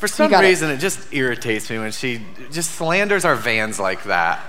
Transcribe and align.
For 0.00 0.08
some 0.08 0.30
got 0.30 0.44
it. 0.44 0.48
reason, 0.48 0.70
it. 0.70 0.78
just 0.78 1.12
irritates 1.12 1.68
me 1.68 1.78
when 1.78 1.92
she 1.92 2.22
just 2.50 2.70
slanders 2.70 3.26
our 3.26 3.34
vans 3.36 3.78
like 3.78 4.04
that. 4.04 4.40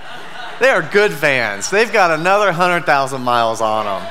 They 0.60 0.70
are 0.70 0.80
good 0.80 1.10
vans. 1.10 1.68
They've 1.68 1.92
got 1.92 2.10
another 2.10 2.46
100,000 2.46 3.20
miles 3.20 3.60
on 3.60 3.84
them. 3.84 4.10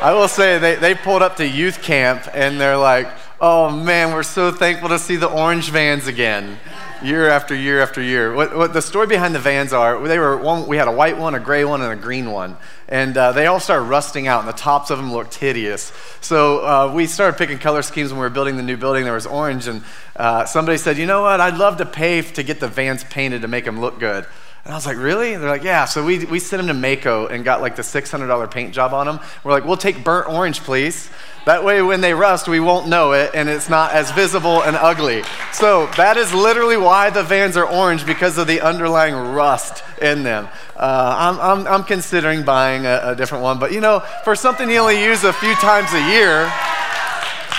I 0.00 0.14
will 0.14 0.28
say, 0.28 0.58
they, 0.58 0.76
they 0.76 0.94
pulled 0.94 1.20
up 1.20 1.36
to 1.36 1.46
youth 1.46 1.82
camp 1.82 2.26
and 2.32 2.58
they're 2.58 2.78
like, 2.78 3.06
oh 3.38 3.68
man, 3.68 4.14
we're 4.14 4.22
so 4.22 4.50
thankful 4.50 4.88
to 4.88 4.98
see 4.98 5.16
the 5.16 5.28
orange 5.28 5.70
vans 5.70 6.06
again 6.06 6.58
year 7.02 7.28
after 7.28 7.54
year 7.54 7.80
after 7.80 8.02
year. 8.02 8.34
What, 8.34 8.56
what 8.56 8.72
the 8.72 8.82
story 8.82 9.06
behind 9.06 9.34
the 9.34 9.38
vans 9.38 9.72
are, 9.72 10.06
they 10.06 10.18
were 10.18 10.36
one, 10.36 10.66
we 10.66 10.76
had 10.76 10.88
a 10.88 10.92
white 10.92 11.18
one, 11.18 11.34
a 11.34 11.40
gray 11.40 11.64
one, 11.64 11.80
and 11.82 11.92
a 11.92 11.96
green 11.96 12.30
one. 12.30 12.56
And 12.88 13.16
uh, 13.16 13.32
they 13.32 13.46
all 13.46 13.60
started 13.60 13.84
rusting 13.84 14.26
out, 14.26 14.40
and 14.40 14.48
the 14.48 14.52
tops 14.52 14.90
of 14.90 14.98
them 14.98 15.12
looked 15.12 15.34
hideous. 15.34 15.92
So 16.20 16.64
uh, 16.64 16.92
we 16.94 17.06
started 17.06 17.38
picking 17.38 17.58
color 17.58 17.82
schemes 17.82 18.10
when 18.10 18.18
we 18.18 18.24
were 18.24 18.30
building 18.30 18.56
the 18.56 18.62
new 18.62 18.76
building. 18.76 19.04
There 19.04 19.14
was 19.14 19.26
orange, 19.26 19.66
and 19.66 19.82
uh, 20.16 20.44
somebody 20.44 20.78
said, 20.78 20.98
you 20.98 21.06
know 21.06 21.22
what, 21.22 21.40
I'd 21.40 21.58
love 21.58 21.78
to 21.78 21.86
pay 21.86 22.22
to 22.22 22.42
get 22.42 22.60
the 22.60 22.68
vans 22.68 23.04
painted 23.04 23.42
to 23.42 23.48
make 23.48 23.64
them 23.64 23.80
look 23.80 23.98
good. 23.98 24.26
And 24.64 24.74
I 24.74 24.76
was 24.76 24.84
like, 24.84 24.98
really? 24.98 25.32
And 25.32 25.42
they're 25.42 25.48
like, 25.48 25.62
yeah. 25.62 25.86
So 25.86 26.04
we, 26.04 26.26
we 26.26 26.38
sent 26.38 26.66
them 26.66 26.82
to 26.82 26.86
Maaco 26.86 27.30
and 27.30 27.42
got 27.42 27.62
like 27.62 27.76
the 27.76 27.82
$600 27.82 28.50
paint 28.50 28.74
job 28.74 28.92
on 28.92 29.06
them. 29.06 29.18
We're 29.42 29.52
like, 29.52 29.64
we'll 29.64 29.78
take 29.78 30.04
burnt 30.04 30.28
orange, 30.28 30.60
please. 30.60 31.08
That 31.48 31.64
way, 31.64 31.80
when 31.80 32.02
they 32.02 32.12
rust, 32.12 32.46
we 32.46 32.60
won't 32.60 32.88
know 32.88 33.12
it 33.12 33.30
and 33.32 33.48
it's 33.48 33.70
not 33.70 33.92
as 33.92 34.10
visible 34.10 34.62
and 34.62 34.76
ugly. 34.76 35.22
So, 35.50 35.86
that 35.96 36.18
is 36.18 36.34
literally 36.34 36.76
why 36.76 37.08
the 37.08 37.22
vans 37.22 37.56
are 37.56 37.66
orange 37.66 38.04
because 38.04 38.36
of 38.36 38.46
the 38.46 38.60
underlying 38.60 39.14
rust 39.14 39.82
in 40.02 40.24
them. 40.24 40.46
Uh, 40.76 41.16
I'm, 41.18 41.40
I'm, 41.40 41.66
I'm, 41.66 41.84
considering 41.84 42.42
buying 42.42 42.84
a, 42.84 43.00
a 43.02 43.16
different 43.16 43.44
one, 43.44 43.58
but 43.58 43.72
you 43.72 43.80
know, 43.80 44.00
for 44.24 44.36
something 44.36 44.68
you 44.68 44.76
only 44.76 45.02
use 45.02 45.24
a 45.24 45.32
few 45.32 45.54
times 45.54 45.90
a 45.94 46.10
year, 46.10 46.52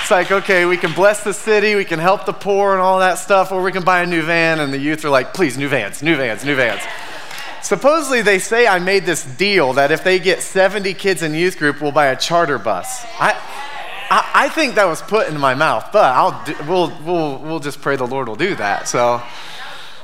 it's 0.02 0.12
like, 0.12 0.32
okay, 0.32 0.66
we 0.66 0.78
can 0.78 0.94
bless 0.94 1.24
the 1.24 1.34
city, 1.34 1.74
we 1.74 1.84
can 1.84 1.98
help 1.98 2.28
the 2.28 2.34
poor 2.34 2.74
and 2.74 2.82
all 2.82 3.00
that 3.00 3.18
stuff, 3.18 3.52
or 3.52 3.64
we 3.64 3.72
can 3.72 3.84
buy 3.84 4.04
a 4.04 4.06
new 4.06 4.22
van, 4.22 4.60
and 4.60 4.72
the 4.72 4.78
youth 4.78 5.04
are 5.04 5.10
like, 5.10 5.34
please, 5.34 5.58
new 5.58 5.68
vans, 5.68 6.04
new 6.04 6.16
vans, 6.16 6.46
new 6.46 6.56
vans. 6.56 6.82
Supposedly, 7.64 8.22
they 8.22 8.38
say 8.38 8.68
I 8.68 8.78
made 8.78 9.08
this 9.08 9.26
deal 9.26 9.74
that 9.74 9.92
if 9.92 10.04
they 10.04 10.20
get 10.20 10.44
70 10.44 10.94
kids 10.94 11.24
in 11.24 11.34
youth 11.34 11.58
group, 11.58 11.82
we'll 11.82 11.92
buy 11.92 12.08
a 12.08 12.16
charter 12.16 12.60
bus. 12.60 13.04
I, 13.20 13.36
I, 14.10 14.32
I 14.34 14.50
think 14.50 14.76
that 14.76 14.86
was 14.86 15.02
put 15.02 15.28
in 15.28 15.40
my 15.40 15.54
mouth, 15.54 15.90
but 15.92 16.16
I'll 16.16 16.44
do, 16.44 16.56
we'll, 16.68 16.92
we'll, 17.06 17.38
we'll 17.40 17.60
just 17.60 17.82
pray 17.82 17.96
the 17.96 18.08
Lord 18.08 18.28
will 18.28 18.36
do 18.36 18.56
that. 18.56 18.88
So, 18.88 19.22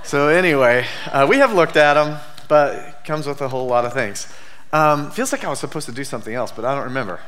so 0.03 0.27
anyway, 0.27 0.85
uh, 1.11 1.25
we 1.29 1.37
have 1.37 1.53
looked 1.53 1.75
at 1.75 1.95
them, 1.95 2.19
but 2.47 2.75
it 2.75 3.05
comes 3.05 3.25
with 3.27 3.41
a 3.41 3.47
whole 3.47 3.67
lot 3.67 3.85
of 3.85 3.93
things. 3.93 4.27
Um, 4.71 5.09
feels 5.11 5.31
like 5.31 5.43
I 5.43 5.49
was 5.49 5.59
supposed 5.59 5.87
to 5.87 5.91
do 5.91 6.03
something 6.03 6.33
else, 6.33 6.51
but 6.51 6.65
I 6.65 6.75
don't 6.75 6.83
remember. 6.83 7.19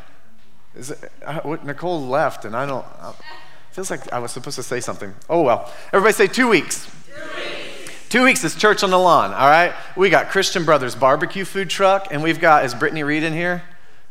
Is 0.75 0.91
it, 0.91 1.11
I, 1.25 1.41
Nicole 1.63 2.05
left, 2.07 2.45
and 2.45 2.55
I 2.55 2.65
don't. 2.65 2.85
Uh, 2.99 3.13
feels 3.71 3.89
like 3.89 4.11
I 4.13 4.19
was 4.19 4.31
supposed 4.31 4.57
to 4.57 4.63
say 4.63 4.79
something. 4.79 5.13
Oh 5.29 5.41
well. 5.41 5.71
Everybody 5.93 6.13
say 6.13 6.27
two 6.27 6.47
weeks. 6.47 6.85
Two 6.85 7.13
weeks. 7.35 8.09
Two 8.09 8.23
weeks 8.23 8.43
is 8.43 8.55
church 8.55 8.83
on 8.83 8.89
the 8.91 8.99
lawn. 8.99 9.33
All 9.33 9.49
right. 9.49 9.73
We 9.95 10.09
got 10.09 10.29
Christian 10.29 10.65
Brothers 10.65 10.93
barbecue 10.95 11.45
food 11.45 11.69
truck, 11.69 12.07
and 12.11 12.21
we've 12.21 12.39
got 12.39 12.65
is 12.65 12.75
Brittany 12.75 13.03
Reed 13.03 13.23
in 13.23 13.33
here? 13.33 13.63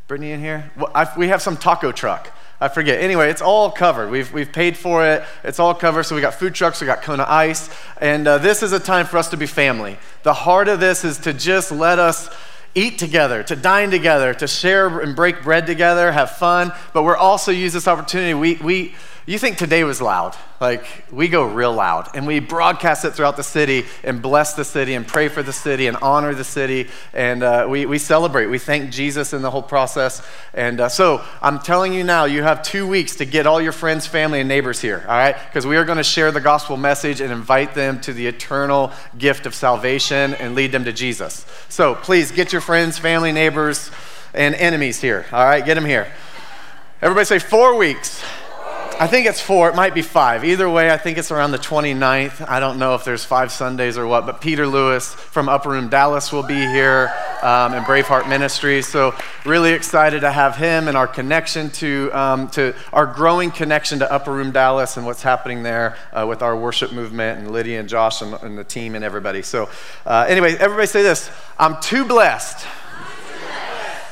Brittany 0.09 0.33
in 0.33 0.41
here? 0.41 0.73
Well, 0.77 0.91
I, 0.95 1.09
we 1.17 1.29
have 1.29 1.43
some 1.43 1.57
taco 1.57 1.93
truck. 1.93 2.33
I 2.61 2.69
forget. 2.69 3.01
Anyway, 3.01 3.29
it's 3.29 3.43
all 3.43 3.71
covered. 3.71 4.11
We've, 4.11 4.33
we've 4.33 4.51
paid 4.51 4.77
for 4.77 5.07
it. 5.07 5.25
It's 5.45 5.59
all 5.59 5.75
covered. 5.75 6.05
So 6.05 6.15
we 6.15 6.23
got 6.23 6.35
food 6.35 6.55
trucks, 6.55 6.81
we 6.81 6.87
got 6.87 7.03
Kona 7.03 7.27
Ice. 7.29 7.69
And 8.01 8.27
uh, 8.27 8.39
this 8.39 8.63
is 8.63 8.73
a 8.73 8.81
time 8.81 9.07
for 9.07 9.19
us 9.19 9.29
to 9.31 9.37
be 9.37 9.47
family. 9.47 9.99
The 10.23 10.33
heart 10.33 10.69
of 10.69 10.81
this 10.81 11.05
is 11.05 11.19
to 11.19 11.35
just 11.35 11.71
let 11.71 11.99
us 11.99 12.31
eat 12.75 12.99
together, 12.99 13.43
to 13.43 13.57
dine 13.57 13.91
together, 13.91 14.35
to 14.35 14.47
share 14.47 15.01
and 15.01 15.17
break 15.17 15.43
bread 15.43 15.67
together, 15.67 16.13
have 16.13 16.33
fun. 16.33 16.73
But 16.93 17.05
we're 17.05 17.17
also 17.17 17.51
use 17.51 17.73
this 17.73 17.89
opportunity. 17.89 18.35
We, 18.35 18.55
we, 18.57 18.95
you 19.29 19.41
think 19.41 19.59
today 19.59 19.83
was 19.83 20.01
loud. 20.01 20.37
Like, 20.61 20.87
we 21.11 21.27
go 21.27 21.45
real 21.45 21.73
loud 21.73 22.11
and 22.15 22.29
we 22.29 22.39
broadcast 22.39 23.05
it 23.05 23.11
throughout 23.11 23.37
the 23.37 23.43
city 23.43 23.85
and 24.05 24.23
bless 24.23 24.55
the 24.55 24.65
city 24.65 24.95
and 24.95 25.05
pray 25.05 25.27
for 25.27 25.43
the 25.43 25.53
city 25.53 25.89
and 25.89 25.97
honor 25.97 26.33
the 26.33 26.45
city. 26.45 26.89
And 27.13 27.43
uh, 27.43 27.67
we, 27.69 27.87
we 27.87 27.99
celebrate. 27.99 28.47
We 28.47 28.61
thank 28.61 28.93
Jesus 28.93 29.33
in 29.33 29.43
the 29.43 29.51
whole 29.51 29.65
process. 29.65 30.25
And 30.55 30.81
uh, 30.81 30.89
so 30.89 31.25
I'm 31.43 31.59
telling 31.59 31.93
you 31.93 32.05
now, 32.05 32.27
you 32.27 32.45
have 32.45 32.63
two 32.63 32.87
weeks 32.87 33.17
to 33.17 33.25
get 33.25 33.49
all 33.49 33.61
your 33.61 33.73
friends, 33.73 34.07
family, 34.07 34.39
and 34.39 34.49
neighbors 34.49 34.81
here, 34.81 35.05
all 35.09 35.19
right? 35.19 35.37
Because 35.49 35.67
we 35.67 35.77
are 35.77 35.85
going 35.85 35.99
to 35.99 36.05
share 36.05 36.31
the 36.31 36.41
gospel 36.41 36.77
message 36.77 37.21
and 37.21 37.33
invite 37.33 37.75
them 37.75 38.01
to 38.03 38.13
the 38.13 38.29
eternal 38.29 38.93
gift 39.19 39.45
of 39.45 39.57
salvation 39.57 40.35
and 40.35 40.55
lead 40.55 40.71
them 40.71 40.85
to 40.85 40.93
Jesus. 40.93 41.45
So 41.69 41.97
please 41.97 42.31
get 42.31 42.53
your 42.53 42.61
friends, 42.61 42.97
family, 42.97 43.33
neighbors, 43.33 43.91
and 44.35 44.55
enemies 44.55 45.01
here, 45.01 45.27
all 45.33 45.45
right? 45.45 45.65
Get 45.65 45.75
them 45.75 45.85
here. 45.85 46.07
Everybody 47.03 47.25
say 47.25 47.41
four 47.41 47.77
weeks. 47.77 48.23
I 48.99 49.07
think 49.09 49.27
it's 49.27 49.43
four. 49.43 49.69
It 49.69 49.77
might 49.77 49.93
be 49.93 50.01
five. 50.01 50.43
Either 50.43 50.71
way, 50.71 50.91
I 50.91 50.97
think 50.97 51.19
it's 51.19 51.31
around 51.31 51.51
the 51.51 51.59
29th. 51.59 52.49
I 52.49 52.61
don't 52.61 52.79
know 52.79 52.95
if 52.95 53.05
there's 53.05 53.27
five 53.27 53.53
Sundays 53.53 53.99
or 53.99 54.07
what, 54.07 54.25
but 54.25 54.41
Peter 54.41 54.67
Lewis 54.67 55.13
from 55.13 55.51
Upper 55.51 55.69
Room 55.69 55.91
Dallas 55.91 56.33
will 56.33 56.43
be 56.43 56.55
here 56.55 57.13
um, 57.43 57.75
and 57.75 57.85
Braveheart 57.85 58.27
Ministries. 58.27 58.89
So, 58.89 59.15
really 59.45 59.73
excited 59.73 60.21
to 60.21 60.33
have 60.33 60.57
him 60.57 60.89
and 60.89 60.97
our 60.97 61.07
connection 61.07 61.69
to, 61.73 62.11
um, 62.15 62.49
to 62.53 62.75
our 62.91 63.05
growing 63.05 63.51
connection 63.51 63.99
to 63.99 64.11
Upper 64.11 64.33
Room 64.33 64.51
Dallas 64.51 64.97
and 64.97 65.05
what's 65.05 65.23
happening 65.23 65.63
there 65.63 65.99
uh, 66.15 66.25
with 66.27 66.41
our 66.41 66.57
worship 66.57 66.91
movement 66.91 67.39
and 67.39 67.51
Lydia 67.51 67.79
and 67.81 67.91
Josh 67.91 68.23
and, 68.23 68.33
and 68.43 68.57
the 68.57 68.65
team 68.65 68.95
and 68.95 69.05
everybody. 69.05 69.43
So, 69.43 69.69
uh, 70.07 70.25
anyway, 70.27 70.57
everybody 70.57 70.87
say 70.87 71.03
this 71.03 71.31
I'm 71.59 71.79
too 71.83 72.07
blessed, 72.07 72.67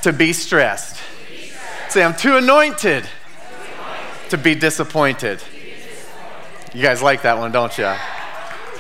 to 0.03 0.13
be 0.13 0.35
stressed. 0.35 1.01
Say, 1.89 2.05
I'm 2.05 2.15
too 2.15 2.37
anointed 2.37 3.09
to 4.37 4.43
be 4.43 4.55
disappointed. 4.55 5.41
You 6.75 6.83
guys 6.83 7.01
like 7.01 7.23
that 7.23 7.39
one, 7.39 7.53
don't 7.53 7.77
you? 7.79 7.87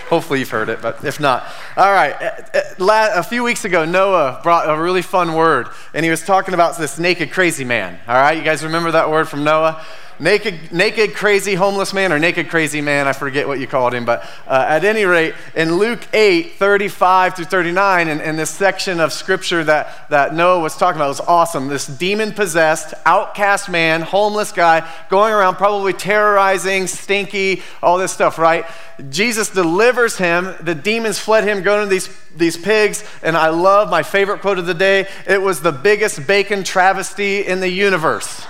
Hopefully 0.08 0.40
you've 0.40 0.50
heard 0.50 0.68
it, 0.68 0.82
but 0.82 1.04
if 1.04 1.20
not. 1.20 1.46
All 1.76 1.92
right. 1.92 2.14
Eh, 2.20 2.30
eh, 2.54 3.08
a 3.14 3.22
few 3.22 3.44
weeks 3.44 3.64
ago, 3.64 3.84
Noah 3.84 4.40
brought 4.42 4.68
a 4.68 4.80
really 4.80 5.00
fun 5.00 5.34
word, 5.34 5.68
and 5.94 6.04
he 6.04 6.10
was 6.10 6.24
talking 6.24 6.54
about 6.54 6.76
this 6.76 6.98
naked 6.98 7.30
crazy 7.30 7.64
man. 7.64 7.98
All 8.08 8.16
right. 8.16 8.36
You 8.36 8.42
guys 8.42 8.64
remember 8.64 8.90
that 8.90 9.10
word 9.10 9.28
from 9.28 9.44
Noah? 9.44 9.84
Naked, 10.18 10.72
naked 10.72 11.14
crazy 11.14 11.54
homeless 11.54 11.92
man 11.92 12.12
or 12.12 12.18
naked 12.18 12.48
crazy 12.48 12.80
man, 12.80 13.06
I 13.06 13.12
forget 13.12 13.46
what 13.46 13.60
you 13.60 13.66
called 13.66 13.94
him, 13.94 14.04
but 14.04 14.24
uh, 14.46 14.64
at 14.68 14.84
any 14.84 15.04
rate, 15.04 15.34
in 15.54 15.76
Luke 15.76 16.06
8, 16.12 16.52
35 16.52 17.36
through 17.36 17.44
39, 17.46 18.08
in, 18.08 18.20
in 18.20 18.36
this 18.36 18.50
section 18.50 19.00
of 19.00 19.12
scripture 19.12 19.64
that, 19.64 20.08
that 20.10 20.34
Noah 20.34 20.60
was 20.60 20.76
talking 20.76 20.98
about 20.98 21.08
was 21.08 21.20
awesome. 21.20 21.68
This 21.68 21.86
demon 21.86 22.32
possessed, 22.32 22.94
outcast 23.04 23.68
man, 23.68 24.02
homeless 24.02 24.52
guy, 24.52 24.88
going 25.08 25.32
around 25.32 25.56
probably 25.56 25.92
terrorizing, 25.92 26.86
stinky, 26.86 27.62
all 27.82 27.98
this 27.98 28.12
stuff, 28.12 28.38
right? 28.38 28.64
Jesus 29.10 29.50
delivers 29.50 30.16
him. 30.16 30.54
The 30.60 30.74
demons 30.74 31.18
fled 31.18 31.44
him, 31.44 31.62
going 31.62 31.84
to 31.84 31.90
these, 31.90 32.08
these 32.36 32.56
pigs. 32.56 33.04
And 33.22 33.36
I 33.36 33.48
love 33.48 33.90
my 33.90 34.02
favorite 34.02 34.40
quote 34.40 34.58
of 34.58 34.66
the 34.66 34.74
day 34.74 35.08
it 35.26 35.42
was 35.42 35.60
the 35.60 35.72
biggest 35.72 36.26
bacon 36.26 36.62
travesty 36.62 37.40
in 37.40 37.60
the 37.60 37.68
universe 37.68 38.46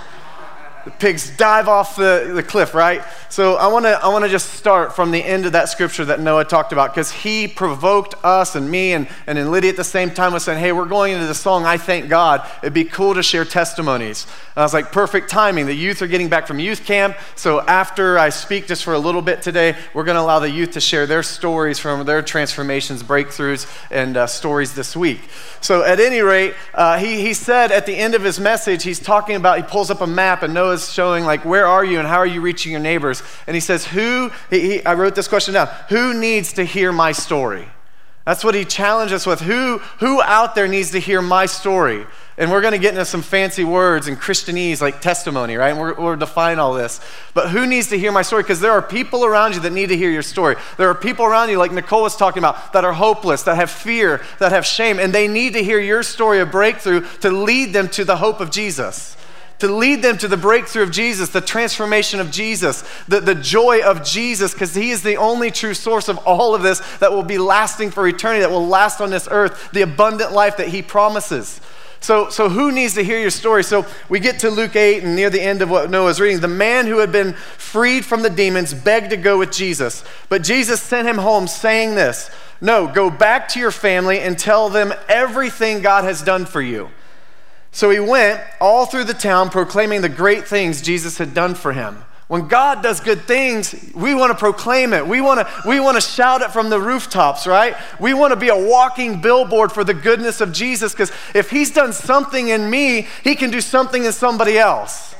the 0.85 0.91
pigs 0.91 1.35
dive 1.35 1.67
off 1.67 1.95
the, 1.95 2.31
the 2.33 2.43
cliff, 2.43 2.73
right? 2.73 3.03
So 3.29 3.55
I 3.55 3.67
want 3.67 3.85
to 3.85 3.99
I 4.03 4.07
wanna 4.09 4.29
just 4.29 4.53
start 4.53 4.95
from 4.95 5.11
the 5.11 5.23
end 5.23 5.45
of 5.45 5.53
that 5.53 5.69
scripture 5.69 6.05
that 6.05 6.19
Noah 6.19 6.45
talked 6.45 6.71
about 6.71 6.93
because 6.93 7.11
he 7.11 7.47
provoked 7.47 8.13
us 8.23 8.55
and 8.55 8.69
me 8.69 8.93
and, 8.93 9.07
and 9.27 9.37
then 9.37 9.51
Lydia 9.51 9.71
at 9.71 9.77
the 9.77 9.83
same 9.83 10.11
time 10.11 10.33
was 10.33 10.43
saying, 10.43 10.59
hey, 10.59 10.71
we're 10.71 10.85
going 10.85 11.13
into 11.13 11.25
the 11.25 11.35
song, 11.35 11.65
I 11.65 11.77
Thank 11.85 12.09
God. 12.09 12.49
It'd 12.63 12.73
be 12.73 12.83
cool 12.83 13.13
to 13.13 13.21
share 13.21 13.45
testimonies. 13.45 14.25
And 14.55 14.61
I 14.61 14.63
was 14.63 14.73
like, 14.73 14.91
perfect 14.91 15.29
timing. 15.29 15.67
The 15.67 15.73
youth 15.73 16.01
are 16.01 16.07
getting 16.07 16.29
back 16.29 16.47
from 16.47 16.59
youth 16.59 16.83
camp. 16.83 17.15
So 17.35 17.61
after 17.61 18.17
I 18.17 18.29
speak 18.29 18.67
just 18.67 18.83
for 18.83 18.93
a 18.93 18.99
little 18.99 19.21
bit 19.21 19.41
today, 19.41 19.75
we're 19.93 20.03
going 20.03 20.15
to 20.15 20.21
allow 20.21 20.39
the 20.39 20.49
youth 20.49 20.71
to 20.71 20.81
share 20.81 21.05
their 21.05 21.21
stories 21.21 21.77
from 21.77 22.05
their 22.05 22.21
transformations, 22.21 23.03
breakthroughs, 23.03 23.67
and 23.91 24.17
uh, 24.17 24.25
stories 24.25 24.73
this 24.73 24.95
week. 24.95 25.19
So 25.61 25.83
at 25.83 25.99
any 25.99 26.21
rate, 26.21 26.55
uh, 26.73 26.97
he, 26.97 27.21
he 27.21 27.33
said 27.33 27.71
at 27.71 27.85
the 27.85 27.95
end 27.95 28.15
of 28.15 28.23
his 28.23 28.39
message, 28.39 28.83
he's 28.83 28.99
talking 28.99 29.35
about, 29.35 29.57
he 29.57 29.63
pulls 29.63 29.91
up 29.91 30.01
a 30.01 30.07
map 30.07 30.41
and 30.41 30.53
Showing 30.77 31.25
like, 31.25 31.45
where 31.45 31.67
are 31.67 31.83
you 31.83 31.99
and 31.99 32.07
how 32.07 32.17
are 32.17 32.25
you 32.25 32.41
reaching 32.41 32.71
your 32.71 32.81
neighbors? 32.81 33.21
And 33.47 33.55
he 33.55 33.61
says, 33.61 33.85
who, 33.85 34.31
he, 34.49 34.59
he, 34.59 34.85
I 34.85 34.93
wrote 34.93 35.15
this 35.15 35.27
question 35.27 35.53
down, 35.53 35.67
who 35.89 36.13
needs 36.13 36.53
to 36.53 36.63
hear 36.63 36.91
my 36.91 37.11
story? 37.11 37.67
That's 38.25 38.43
what 38.43 38.55
he 38.55 38.65
challenged 38.65 39.13
us 39.13 39.27
with. 39.27 39.41
Who, 39.41 39.77
who 39.99 40.19
out 40.23 40.55
there 40.55 40.67
needs 40.67 40.91
to 40.91 40.99
hear 40.99 41.21
my 41.21 41.45
story? 41.45 42.07
And 42.39 42.51
we're 42.51 42.61
going 42.61 42.73
to 42.73 42.79
get 42.79 42.95
into 42.95 43.05
some 43.05 43.21
fancy 43.21 43.63
words 43.63 44.07
and 44.07 44.17
Christianese 44.17 44.81
like 44.81 44.99
testimony, 44.99 45.55
right? 45.57 45.69
And 45.69 45.79
we're, 45.79 45.93
we're 45.93 46.15
define 46.15 46.57
all 46.57 46.73
this. 46.73 46.99
But 47.35 47.51
who 47.51 47.67
needs 47.67 47.87
to 47.89 47.99
hear 47.99 48.11
my 48.11 48.23
story? 48.23 48.41
Because 48.41 48.59
there 48.59 48.71
are 48.71 48.81
people 48.81 49.25
around 49.25 49.53
you 49.53 49.59
that 49.61 49.71
need 49.71 49.89
to 49.89 49.95
hear 49.95 50.09
your 50.09 50.23
story. 50.23 50.55
There 50.77 50.89
are 50.89 50.95
people 50.95 51.23
around 51.23 51.49
you, 51.49 51.59
like 51.59 51.71
Nicole 51.71 52.01
was 52.01 52.15
talking 52.15 52.39
about, 52.39 52.73
that 52.73 52.83
are 52.83 52.93
hopeless, 52.93 53.43
that 53.43 53.57
have 53.57 53.69
fear, 53.69 54.21
that 54.39 54.51
have 54.51 54.65
shame, 54.65 54.97
and 54.97 55.13
they 55.13 55.27
need 55.27 55.53
to 55.53 55.63
hear 55.63 55.79
your 55.79 56.01
story 56.01 56.39
of 56.39 56.49
breakthrough 56.49 57.05
to 57.19 57.29
lead 57.29 57.73
them 57.73 57.87
to 57.89 58.03
the 58.03 58.17
hope 58.17 58.39
of 58.41 58.49
Jesus 58.49 59.15
to 59.59 59.67
lead 59.67 60.01
them 60.01 60.17
to 60.17 60.27
the 60.27 60.37
breakthrough 60.37 60.83
of 60.83 60.91
Jesus, 60.91 61.29
the 61.29 61.41
transformation 61.41 62.19
of 62.19 62.31
Jesus, 62.31 62.83
the, 63.07 63.19
the 63.19 63.35
joy 63.35 63.81
of 63.81 64.03
Jesus, 64.03 64.53
because 64.53 64.75
He 64.75 64.91
is 64.91 65.03
the 65.03 65.17
only 65.17 65.51
true 65.51 65.73
source 65.73 66.09
of 66.09 66.17
all 66.19 66.55
of 66.55 66.61
this 66.61 66.79
that 66.97 67.11
will 67.11 67.23
be 67.23 67.37
lasting 67.37 67.91
for 67.91 68.07
eternity, 68.07 68.41
that 68.41 68.51
will 68.51 68.67
last 68.67 69.01
on 69.01 69.09
this 69.09 69.27
earth, 69.31 69.71
the 69.71 69.81
abundant 69.81 70.31
life 70.31 70.57
that 70.57 70.69
He 70.69 70.81
promises. 70.81 71.61
So, 72.05 72.29
so 72.29 72.49
who 72.49 72.71
needs 72.71 72.93
to 72.95 73.03
hear 73.03 73.19
your 73.19 73.31
story? 73.31 73.63
So 73.63 73.83
we 74.09 74.19
get 74.19 74.39
to 74.41 74.51
Luke 74.51 74.75
8 74.75 75.03
and 75.03 75.15
near 75.15 75.31
the 75.31 75.41
end 75.41 75.63
of 75.63 75.71
what 75.71 75.89
Noah 75.89 76.05
Noah's 76.05 76.19
reading. 76.19 76.39
The 76.39 76.47
man 76.47 76.85
who 76.85 76.99
had 76.99 77.11
been 77.11 77.33
freed 77.33 78.05
from 78.05 78.21
the 78.21 78.29
demons 78.29 78.75
begged 78.75 79.09
to 79.09 79.17
go 79.17 79.39
with 79.39 79.51
Jesus. 79.51 80.03
But 80.29 80.43
Jesus 80.43 80.81
sent 80.81 81.07
him 81.07 81.17
home 81.17 81.47
saying 81.47 81.95
this 81.95 82.29
No, 82.61 82.87
go 82.87 83.09
back 83.09 83.47
to 83.49 83.59
your 83.59 83.71
family 83.71 84.19
and 84.19 84.37
tell 84.37 84.69
them 84.69 84.93
everything 85.09 85.81
God 85.81 86.03
has 86.03 86.21
done 86.21 86.45
for 86.45 86.61
you. 86.61 86.91
So 87.75 87.89
he 87.89 87.99
went 87.99 88.41
all 88.61 88.85
through 88.85 89.03
the 89.03 89.13
town 89.13 89.49
proclaiming 89.49 89.99
the 89.99 90.07
great 90.07 90.47
things 90.47 90.81
Jesus 90.81 91.17
had 91.17 91.33
done 91.33 91.55
for 91.55 91.73
him. 91.73 92.05
When 92.29 92.47
God 92.47 92.81
does 92.81 93.01
good 93.01 93.23
things, 93.23 93.75
we 93.93 94.15
want 94.15 94.31
to 94.31 94.37
proclaim 94.37 94.93
it. 94.93 95.05
We 95.05 95.19
want 95.19 95.45
to, 95.45 95.67
we 95.67 95.81
want 95.81 95.95
to 95.95 96.01
shout 96.01 96.41
it 96.41 96.51
from 96.51 96.69
the 96.69 96.79
rooftops, 96.79 97.45
right? 97.45 97.75
We 97.99 98.13
want 98.13 98.31
to 98.31 98.39
be 98.39 98.47
a 98.47 98.55
walking 98.57 99.19
billboard 99.19 99.73
for 99.73 99.83
the 99.83 99.93
goodness 99.93 100.39
of 100.39 100.53
Jesus 100.53 100.93
because 100.93 101.11
if 101.33 101.49
He's 101.49 101.69
done 101.69 101.91
something 101.91 102.47
in 102.47 102.69
me, 102.69 103.07
He 103.25 103.35
can 103.35 103.51
do 103.51 103.59
something 103.59 104.05
in 104.05 104.13
somebody 104.13 104.57
else. 104.57 105.13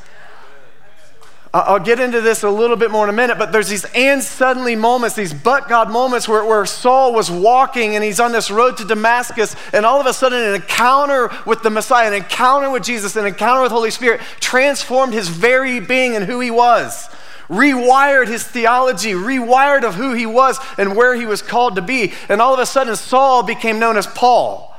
I'll 1.58 1.80
get 1.80 2.02
into 2.02 2.20
this 2.20 2.44
a 2.44 2.50
little 2.50 2.76
bit 2.76 2.92
more 2.92 3.06
in 3.06 3.10
a 3.10 3.14
minute, 3.14 3.38
but 3.38 3.54
there's 3.54 3.70
these 3.70 3.86
and 3.96 4.22
suddenly 4.22 4.76
moments, 4.76 5.16
these 5.16 5.34
but 5.34 5.70
God 5.70 5.90
moments 5.90 6.28
where, 6.28 6.44
where 6.44 6.66
Saul 6.66 7.14
was 7.14 7.32
walking 7.32 7.96
and 7.96 8.04
he's 8.04 8.20
on 8.20 8.34
this 8.34 8.52
road 8.52 8.76
to 8.78 8.84
Damascus, 8.84 9.56
and 9.72 9.86
all 9.86 10.02
of 10.02 10.06
a 10.06 10.14
sudden, 10.14 10.44
an 10.44 10.56
encounter 10.56 11.32
with 11.46 11.64
the 11.64 11.70
Messiah, 11.70 12.08
an 12.08 12.14
encounter 12.14 12.70
with 12.70 12.84
Jesus, 12.84 13.16
an 13.16 13.26
encounter 13.26 13.62
with 13.62 13.72
Holy 13.72 13.90
Spirit 13.90 14.20
transformed 14.42 15.14
his 15.14 15.30
very 15.30 15.80
being 15.80 16.18
and 16.18 16.26
who 16.26 16.42
he 16.42 16.52
was. 16.52 17.08
Rewired 17.48 18.28
his 18.28 18.44
theology, 18.44 19.14
rewired 19.14 19.86
of 19.86 19.96
who 19.96 20.12
he 20.12 20.26
was 20.26 20.60
and 20.78 20.94
where 20.94 21.16
he 21.16 21.26
was 21.26 21.42
called 21.42 21.78
to 21.78 21.82
be. 21.82 22.12
And 22.28 22.42
all 22.42 22.54
of 22.54 22.60
a 22.60 22.66
sudden, 22.66 22.98
Saul 22.98 23.44
became 23.44 23.80
known 23.80 23.96
as 23.96 24.08
Paul. 24.08 24.75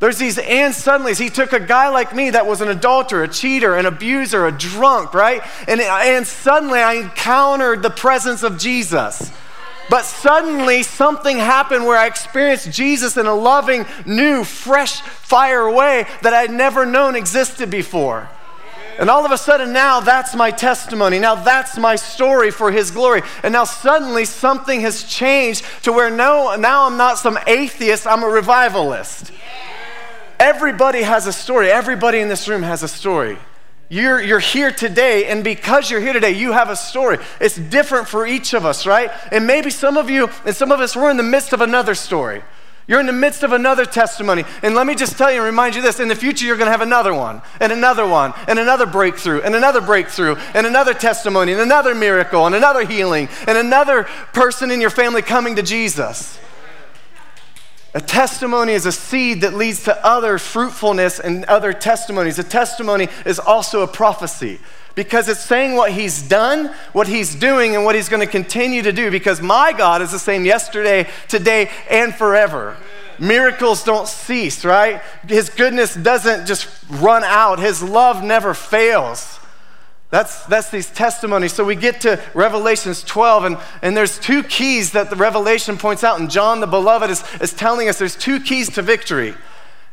There's 0.00 0.18
these 0.18 0.38
and 0.38 0.72
suddenlies. 0.72 1.18
He 1.18 1.28
took 1.28 1.52
a 1.52 1.60
guy 1.60 1.88
like 1.88 2.14
me 2.14 2.30
that 2.30 2.46
was 2.46 2.60
an 2.60 2.68
adulterer, 2.68 3.24
a 3.24 3.28
cheater, 3.28 3.74
an 3.74 3.84
abuser, 3.84 4.46
a 4.46 4.52
drunk, 4.52 5.12
right? 5.12 5.42
And, 5.66 5.80
and 5.80 6.26
suddenly 6.26 6.80
I 6.80 6.94
encountered 6.94 7.82
the 7.82 7.90
presence 7.90 8.44
of 8.44 8.58
Jesus. 8.58 9.32
But 9.90 10.04
suddenly 10.04 10.82
something 10.82 11.38
happened 11.38 11.84
where 11.84 11.98
I 11.98 12.06
experienced 12.06 12.70
Jesus 12.70 13.16
in 13.16 13.26
a 13.26 13.34
loving, 13.34 13.86
new, 14.04 14.44
fresh 14.44 15.00
fire 15.00 15.68
way 15.70 16.06
that 16.22 16.34
I'd 16.34 16.50
never 16.50 16.84
known 16.86 17.16
existed 17.16 17.70
before. 17.70 18.28
And 18.98 19.08
all 19.08 19.24
of 19.24 19.30
a 19.30 19.38
sudden, 19.38 19.72
now 19.72 20.00
that's 20.00 20.34
my 20.34 20.50
testimony. 20.50 21.18
Now 21.18 21.36
that's 21.36 21.78
my 21.78 21.96
story 21.96 22.50
for 22.50 22.70
His 22.70 22.90
glory. 22.90 23.22
And 23.42 23.52
now 23.52 23.64
suddenly 23.64 24.24
something 24.24 24.80
has 24.82 25.04
changed 25.04 25.64
to 25.84 25.92
where 25.92 26.10
no, 26.10 26.54
now 26.56 26.86
I'm 26.86 26.96
not 26.96 27.18
some 27.18 27.38
atheist, 27.46 28.06
I'm 28.06 28.22
a 28.22 28.28
revivalist. 28.28 29.32
Everybody 30.38 31.02
has 31.02 31.26
a 31.26 31.32
story. 31.32 31.70
Everybody 31.70 32.18
in 32.18 32.28
this 32.28 32.48
room 32.48 32.62
has 32.62 32.82
a 32.82 32.88
story. 32.88 33.38
You're, 33.88 34.20
you're 34.20 34.38
here 34.38 34.70
today, 34.70 35.26
and 35.26 35.42
because 35.42 35.90
you're 35.90 36.00
here 36.00 36.12
today, 36.12 36.32
you 36.32 36.52
have 36.52 36.68
a 36.68 36.76
story. 36.76 37.18
It's 37.40 37.56
different 37.56 38.06
for 38.06 38.26
each 38.26 38.52
of 38.52 38.66
us, 38.66 38.86
right? 38.86 39.10
And 39.32 39.46
maybe 39.46 39.70
some 39.70 39.96
of 39.96 40.10
you 40.10 40.28
and 40.44 40.54
some 40.54 40.70
of 40.70 40.80
us, 40.80 40.94
we're 40.94 41.10
in 41.10 41.16
the 41.16 41.22
midst 41.22 41.52
of 41.54 41.62
another 41.62 41.94
story. 41.94 42.42
You're 42.86 43.00
in 43.00 43.06
the 43.06 43.12
midst 43.12 43.42
of 43.42 43.52
another 43.52 43.84
testimony. 43.84 44.44
And 44.62 44.74
let 44.74 44.86
me 44.86 44.94
just 44.94 45.18
tell 45.18 45.30
you 45.30 45.38
and 45.38 45.46
remind 45.46 45.74
you 45.74 45.82
this 45.82 46.00
in 46.00 46.08
the 46.08 46.14
future, 46.14 46.46
you're 46.46 46.56
going 46.56 46.66
to 46.68 46.72
have 46.72 46.80
another 46.80 47.14
one, 47.14 47.42
and 47.60 47.72
another 47.72 48.06
one, 48.06 48.32
and 48.46 48.58
another 48.58 48.86
breakthrough, 48.86 49.40
and 49.40 49.54
another 49.54 49.80
breakthrough, 49.80 50.36
and 50.54 50.66
another 50.66 50.94
testimony, 50.94 51.52
and 51.52 51.60
another 51.60 51.94
miracle, 51.94 52.46
and 52.46 52.54
another 52.54 52.84
healing, 52.84 53.28
and 53.46 53.58
another 53.58 54.04
person 54.32 54.70
in 54.70 54.80
your 54.80 54.90
family 54.90 55.22
coming 55.22 55.56
to 55.56 55.62
Jesus. 55.62 56.38
A 57.98 58.00
testimony 58.00 58.74
is 58.74 58.86
a 58.86 58.92
seed 58.92 59.40
that 59.40 59.54
leads 59.54 59.82
to 59.82 60.06
other 60.06 60.38
fruitfulness 60.38 61.18
and 61.18 61.44
other 61.46 61.72
testimonies. 61.72 62.38
A 62.38 62.44
testimony 62.44 63.08
is 63.26 63.40
also 63.40 63.82
a 63.82 63.88
prophecy 63.88 64.60
because 64.94 65.28
it's 65.28 65.40
saying 65.40 65.74
what 65.74 65.90
he's 65.90 66.22
done, 66.22 66.72
what 66.92 67.08
he's 67.08 67.34
doing, 67.34 67.74
and 67.74 67.84
what 67.84 67.96
he's 67.96 68.08
going 68.08 68.24
to 68.24 68.30
continue 68.30 68.82
to 68.82 68.92
do 68.92 69.10
because 69.10 69.42
my 69.42 69.72
God 69.72 70.00
is 70.00 70.12
the 70.12 70.18
same 70.20 70.44
yesterday, 70.44 71.08
today, 71.26 71.70
and 71.90 72.14
forever. 72.14 72.76
Miracles 73.18 73.82
don't 73.82 74.06
cease, 74.06 74.64
right? 74.64 75.02
His 75.26 75.50
goodness 75.50 75.92
doesn't 75.96 76.46
just 76.46 76.68
run 76.88 77.24
out, 77.24 77.58
his 77.58 77.82
love 77.82 78.22
never 78.22 78.54
fails. 78.54 79.40
That's, 80.10 80.46
that's 80.46 80.70
these 80.70 80.86
testimonies. 80.86 81.52
So 81.52 81.64
we 81.64 81.74
get 81.74 82.00
to 82.02 82.20
Revelations 82.32 83.02
12, 83.02 83.44
and, 83.44 83.58
and 83.82 83.96
there's 83.96 84.18
two 84.18 84.42
keys 84.42 84.92
that 84.92 85.10
the 85.10 85.16
Revelation 85.16 85.76
points 85.76 86.02
out, 86.02 86.18
and 86.18 86.30
John 86.30 86.60
the 86.60 86.66
Beloved 86.66 87.10
is, 87.10 87.22
is 87.42 87.52
telling 87.52 87.88
us 87.88 87.98
there's 87.98 88.16
two 88.16 88.40
keys 88.40 88.70
to 88.70 88.82
victory. 88.82 89.34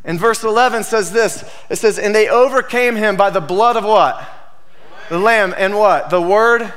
And 0.05 0.19
verse 0.19 0.43
11 0.43 0.83
says 0.83 1.11
this 1.11 1.43
it 1.69 1.77
says, 1.77 1.99
And 1.99 2.15
they 2.15 2.29
overcame 2.29 2.95
him 2.95 3.17
by 3.17 3.29
the 3.29 3.41
blood 3.41 3.75
of 3.75 3.83
what? 3.83 4.23
The 5.09 5.19
Lamb, 5.19 5.53
and 5.57 5.77
what? 5.77 6.09
The 6.09 6.21
word 6.21 6.71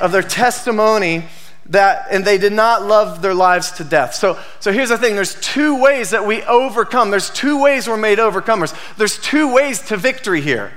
of 0.00 0.10
their 0.10 0.22
testimony. 0.22 1.26
That, 1.68 2.08
and 2.10 2.26
they 2.26 2.36
did 2.36 2.52
not 2.52 2.82
love 2.82 3.22
their 3.22 3.32
lives 3.32 3.70
to 3.72 3.84
death. 3.84 4.14
So, 4.14 4.38
so 4.60 4.70
here's 4.70 4.90
the 4.90 4.98
thing 4.98 5.14
there's 5.14 5.40
two 5.40 5.80
ways 5.80 6.10
that 6.10 6.26
we 6.26 6.42
overcome. 6.42 7.10
There's 7.10 7.30
two 7.30 7.62
ways 7.62 7.88
we're 7.88 7.96
made 7.96 8.18
overcomers. 8.18 8.76
There's 8.98 9.16
two 9.16 9.50
ways 9.50 9.80
to 9.86 9.96
victory 9.96 10.42
here 10.42 10.74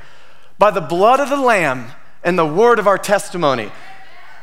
by 0.58 0.72
the 0.72 0.82
blood 0.82 1.20
of 1.20 1.30
the 1.30 1.38
Lamb 1.38 1.92
and 2.24 2.38
the 2.38 2.46
word 2.46 2.80
of 2.80 2.88
our 2.88 2.98
testimony. 2.98 3.72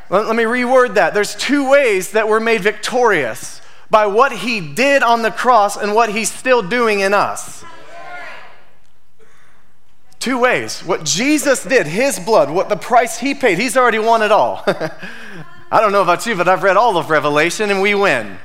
Let, 0.09 0.27
let 0.27 0.35
me 0.35 0.43
reword 0.43 0.95
that. 0.95 1.13
There's 1.13 1.35
two 1.35 1.69
ways 1.69 2.11
that 2.11 2.27
we're 2.27 2.39
made 2.39 2.61
victorious 2.61 3.61
by 3.89 4.07
what 4.07 4.31
he 4.31 4.61
did 4.61 5.03
on 5.03 5.21
the 5.21 5.31
cross 5.31 5.77
and 5.77 5.93
what 5.93 6.09
he's 6.09 6.31
still 6.31 6.61
doing 6.61 7.01
in 7.01 7.13
us. 7.13 7.63
Two 10.19 10.39
ways. 10.39 10.81
What 10.81 11.03
Jesus 11.03 11.63
did, 11.63 11.85
his 11.85 12.19
blood, 12.19 12.49
what 12.49 12.69
the 12.69 12.75
price 12.75 13.19
he 13.19 13.35
paid, 13.35 13.59
he's 13.59 13.77
already 13.77 13.99
won 13.99 14.23
it 14.23 14.31
all. 14.31 14.63
I 15.71 15.81
don't 15.81 15.91
know 15.91 16.01
about 16.01 16.25
you, 16.25 16.35
but 16.35 16.47
I've 16.47 16.63
read 16.63 16.77
all 16.77 16.97
of 16.97 17.09
Revelation 17.09 17.69
and 17.69 17.81
we 17.81 17.93
win. 17.93 18.37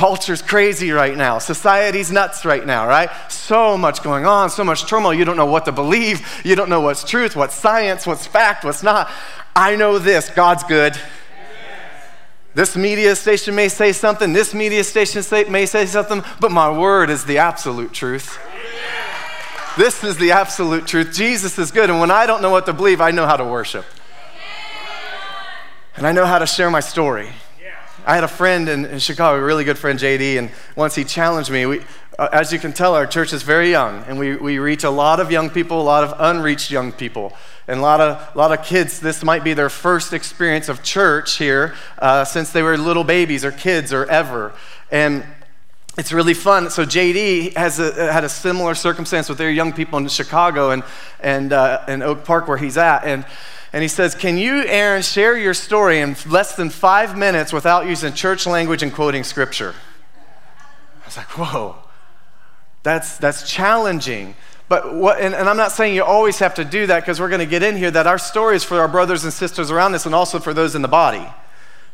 Culture's 0.00 0.40
crazy 0.40 0.92
right 0.92 1.14
now. 1.14 1.38
Society's 1.38 2.10
nuts 2.10 2.46
right 2.46 2.64
now, 2.64 2.88
right? 2.88 3.10
So 3.28 3.76
much 3.76 4.02
going 4.02 4.24
on, 4.24 4.48
so 4.48 4.64
much 4.64 4.86
turmoil. 4.86 5.12
You 5.12 5.26
don't 5.26 5.36
know 5.36 5.44
what 5.44 5.66
to 5.66 5.72
believe. 5.72 6.26
You 6.42 6.56
don't 6.56 6.70
know 6.70 6.80
what's 6.80 7.04
truth, 7.04 7.36
what's 7.36 7.54
science, 7.54 8.06
what's 8.06 8.26
fact, 8.26 8.64
what's 8.64 8.82
not. 8.82 9.10
I 9.54 9.76
know 9.76 9.98
this 9.98 10.30
God's 10.30 10.64
good. 10.64 10.98
This 12.54 12.78
media 12.78 13.14
station 13.14 13.54
may 13.54 13.68
say 13.68 13.92
something, 13.92 14.32
this 14.32 14.54
media 14.54 14.84
station 14.84 15.22
may 15.52 15.66
say 15.66 15.84
something, 15.84 16.22
but 16.40 16.50
my 16.50 16.70
word 16.70 17.10
is 17.10 17.26
the 17.26 17.36
absolute 17.36 17.92
truth. 17.92 18.38
This 19.76 20.02
is 20.02 20.16
the 20.16 20.32
absolute 20.32 20.86
truth. 20.86 21.12
Jesus 21.12 21.58
is 21.58 21.70
good, 21.70 21.90
and 21.90 22.00
when 22.00 22.10
I 22.10 22.24
don't 22.24 22.40
know 22.40 22.48
what 22.48 22.64
to 22.64 22.72
believe, 22.72 23.02
I 23.02 23.10
know 23.10 23.26
how 23.26 23.36
to 23.36 23.44
worship. 23.44 23.84
And 25.94 26.06
I 26.06 26.12
know 26.12 26.24
how 26.24 26.38
to 26.38 26.46
share 26.46 26.70
my 26.70 26.80
story. 26.80 27.28
I 28.06 28.14
had 28.14 28.24
a 28.24 28.28
friend 28.28 28.68
in, 28.68 28.86
in, 28.86 28.98
Chicago, 28.98 29.38
a 29.38 29.44
really 29.44 29.64
good 29.64 29.78
friend, 29.78 29.98
JD, 29.98 30.38
and 30.38 30.50
once 30.74 30.94
he 30.94 31.04
challenged 31.04 31.50
me. 31.50 31.66
We, 31.66 31.80
uh, 32.18 32.28
as 32.32 32.52
you 32.52 32.58
can 32.58 32.72
tell, 32.72 32.94
our 32.94 33.06
church 33.06 33.32
is 33.32 33.42
very 33.42 33.70
young, 33.70 34.04
and 34.04 34.18
we, 34.18 34.36
we 34.36 34.58
reach 34.58 34.84
a 34.84 34.90
lot 34.90 35.20
of 35.20 35.30
young 35.30 35.50
people, 35.50 35.80
a 35.80 35.82
lot 35.82 36.04
of 36.04 36.14
unreached 36.18 36.70
young 36.70 36.92
people, 36.92 37.34
and 37.68 37.80
a 37.80 37.82
lot 37.82 38.00
of, 38.00 38.34
a 38.34 38.38
lot 38.38 38.58
of 38.58 38.64
kids. 38.64 39.00
This 39.00 39.22
might 39.22 39.44
be 39.44 39.52
their 39.52 39.68
first 39.68 40.12
experience 40.12 40.68
of 40.68 40.82
church 40.82 41.36
here 41.36 41.74
uh, 41.98 42.24
since 42.24 42.52
they 42.52 42.62
were 42.62 42.78
little 42.78 43.04
babies 43.04 43.44
or 43.44 43.52
kids 43.52 43.92
or 43.92 44.06
ever. 44.06 44.52
And 44.90 45.24
it's 45.98 46.12
really 46.12 46.34
fun. 46.34 46.70
So 46.70 46.86
JD 46.86 47.56
has 47.56 47.78
a, 47.78 48.12
had 48.12 48.24
a 48.24 48.28
similar 48.28 48.74
circumstance 48.74 49.28
with 49.28 49.38
their 49.38 49.50
young 49.50 49.72
people 49.72 49.98
in 49.98 50.08
Chicago 50.08 50.70
and, 50.70 50.82
and 51.20 51.52
uh, 51.52 51.84
in 51.88 52.02
Oak 52.02 52.24
Park 52.24 52.48
where 52.48 52.56
he's 52.56 52.78
at. 52.78 53.04
And 53.04 53.26
and 53.72 53.82
he 53.82 53.88
says, 53.88 54.14
Can 54.14 54.36
you, 54.36 54.64
Aaron, 54.66 55.02
share 55.02 55.36
your 55.36 55.54
story 55.54 56.00
in 56.00 56.16
less 56.26 56.56
than 56.56 56.70
five 56.70 57.16
minutes 57.16 57.52
without 57.52 57.86
using 57.86 58.12
church 58.12 58.46
language 58.46 58.82
and 58.82 58.92
quoting 58.92 59.24
scripture? 59.24 59.74
I 61.02 61.06
was 61.06 61.16
like, 61.16 61.38
Whoa, 61.38 61.76
that's, 62.82 63.18
that's 63.18 63.50
challenging. 63.50 64.34
But 64.68 64.94
what, 64.94 65.20
and, 65.20 65.34
and 65.34 65.48
I'm 65.48 65.56
not 65.56 65.72
saying 65.72 65.94
you 65.96 66.04
always 66.04 66.38
have 66.38 66.54
to 66.54 66.64
do 66.64 66.86
that 66.86 67.00
because 67.00 67.20
we're 67.20 67.28
going 67.28 67.40
to 67.40 67.46
get 67.46 67.64
in 67.64 67.76
here 67.76 67.90
that 67.90 68.06
our 68.06 68.18
story 68.18 68.54
is 68.54 68.62
for 68.62 68.78
our 68.78 68.86
brothers 68.86 69.24
and 69.24 69.32
sisters 69.32 69.70
around 69.70 69.94
us 69.94 70.06
and 70.06 70.14
also 70.14 70.38
for 70.38 70.54
those 70.54 70.76
in 70.76 70.82
the 70.82 70.88
body. 70.88 71.26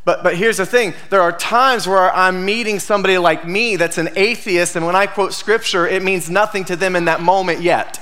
But, 0.05 0.23
but 0.23 0.37
here's 0.37 0.59
the 0.59 0.67
thing 0.67 0.95
there 1.11 1.21
are 1.21 1.33
times 1.33 1.89
where 1.89 2.15
I'm 2.15 2.45
meeting 2.45 2.79
somebody 2.79 3.19
like 3.19 3.47
me 3.47 3.77
that's 3.77 3.99
an 3.99 4.11
atheist, 4.15 4.77
and 4.77 4.87
when 4.87 4.95
I 4.95 5.07
quote 5.07 5.35
scripture, 5.35 5.87
it 5.87 6.03
means 6.03 6.31
nothing 6.31 6.65
to 6.67 6.77
them 6.77 6.95
in 6.95 7.07
that 7.07 7.21
moment 7.21 7.61
yet. 7.61 8.01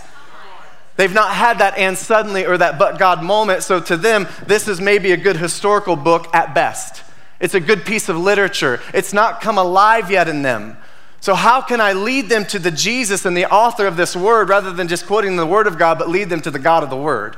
They've 0.97 1.13
not 1.13 1.33
had 1.33 1.59
that 1.59 1.77
and 1.77 1.99
suddenly 1.99 2.47
or 2.47 2.57
that 2.59 2.79
but 2.79 2.99
God 2.99 3.23
moment, 3.23 3.63
so 3.63 3.81
to 3.81 3.97
them, 3.97 4.29
this 4.47 4.69
is 4.69 4.81
maybe 4.81 5.13
a 5.13 5.17
good 5.17 5.37
historical 5.37 5.97
book 5.97 6.33
at 6.35 6.55
best. 6.55 7.03
It's 7.41 7.55
a 7.55 7.61
good 7.61 7.85
piece 7.85 8.09
of 8.09 8.17
literature. 8.17 8.81
It's 8.93 9.13
not 9.13 9.41
come 9.41 9.59
alive 9.59 10.11
yet 10.11 10.29
in 10.29 10.43
them. 10.43 10.77
So, 11.21 11.35
how 11.35 11.63
can 11.63 11.81
I 11.81 11.95
lead 11.95 12.29
them 12.29 12.45
to 12.47 12.59
the 12.59 12.71
Jesus 12.71 13.25
and 13.25 13.37
the 13.37 13.51
author 13.51 13.87
of 13.87 13.97
this 13.97 14.15
word 14.15 14.51
rather 14.51 14.73
than 14.73 14.89
just 14.89 15.07
quoting 15.07 15.37
the 15.37 15.47
word 15.47 15.67
of 15.67 15.79
God, 15.79 15.99
but 15.99 16.09
lead 16.09 16.29
them 16.29 16.43
to 16.43 16.51
the 16.51 16.59
God 16.59 16.83
of 16.83 16.91
the 16.91 16.97
word? 16.97 17.37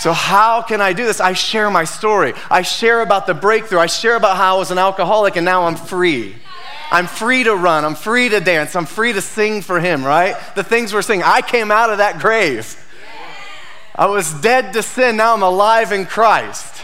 So, 0.00 0.14
how 0.14 0.62
can 0.62 0.80
I 0.80 0.94
do 0.94 1.04
this? 1.04 1.20
I 1.20 1.34
share 1.34 1.70
my 1.70 1.84
story. 1.84 2.32
I 2.50 2.62
share 2.62 3.02
about 3.02 3.26
the 3.26 3.34
breakthrough. 3.34 3.80
I 3.80 3.86
share 3.86 4.16
about 4.16 4.38
how 4.38 4.56
I 4.56 4.58
was 4.58 4.70
an 4.70 4.78
alcoholic 4.78 5.36
and 5.36 5.44
now 5.44 5.64
I'm 5.64 5.76
free. 5.76 6.36
I'm 6.90 7.06
free 7.06 7.44
to 7.44 7.54
run. 7.54 7.84
I'm 7.84 7.94
free 7.94 8.30
to 8.30 8.40
dance. 8.40 8.74
I'm 8.74 8.86
free 8.86 9.12
to 9.12 9.20
sing 9.20 9.60
for 9.60 9.78
Him, 9.78 10.02
right? 10.02 10.36
The 10.54 10.64
things 10.64 10.94
we're 10.94 11.02
singing. 11.02 11.24
I 11.26 11.42
came 11.42 11.70
out 11.70 11.90
of 11.90 11.98
that 11.98 12.18
grave. 12.18 12.82
I 13.94 14.06
was 14.06 14.32
dead 14.40 14.72
to 14.72 14.82
sin. 14.82 15.18
Now 15.18 15.34
I'm 15.34 15.42
alive 15.42 15.92
in 15.92 16.06
Christ. 16.06 16.82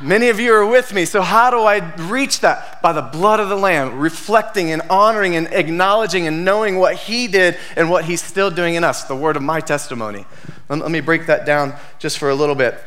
Many 0.00 0.28
of 0.28 0.38
you 0.38 0.52
are 0.52 0.66
with 0.66 0.92
me. 0.92 1.06
So, 1.06 1.22
how 1.22 1.50
do 1.50 1.60
I 1.60 1.78
reach 2.08 2.40
that? 2.40 2.82
By 2.82 2.92
the 2.92 3.00
blood 3.00 3.40
of 3.40 3.48
the 3.48 3.56
Lamb, 3.56 3.98
reflecting 3.98 4.70
and 4.70 4.82
honoring 4.90 5.36
and 5.36 5.48
acknowledging 5.52 6.26
and 6.26 6.44
knowing 6.44 6.76
what 6.76 6.96
He 6.96 7.28
did 7.28 7.56
and 7.76 7.88
what 7.88 8.04
He's 8.04 8.22
still 8.22 8.50
doing 8.50 8.74
in 8.74 8.84
us, 8.84 9.04
the 9.04 9.16
word 9.16 9.36
of 9.36 9.42
my 9.42 9.60
testimony. 9.60 10.26
Let 10.68 10.90
me 10.90 11.00
break 11.00 11.26
that 11.26 11.46
down 11.46 11.74
just 11.98 12.18
for 12.18 12.28
a 12.28 12.34
little 12.34 12.54
bit. 12.54 12.78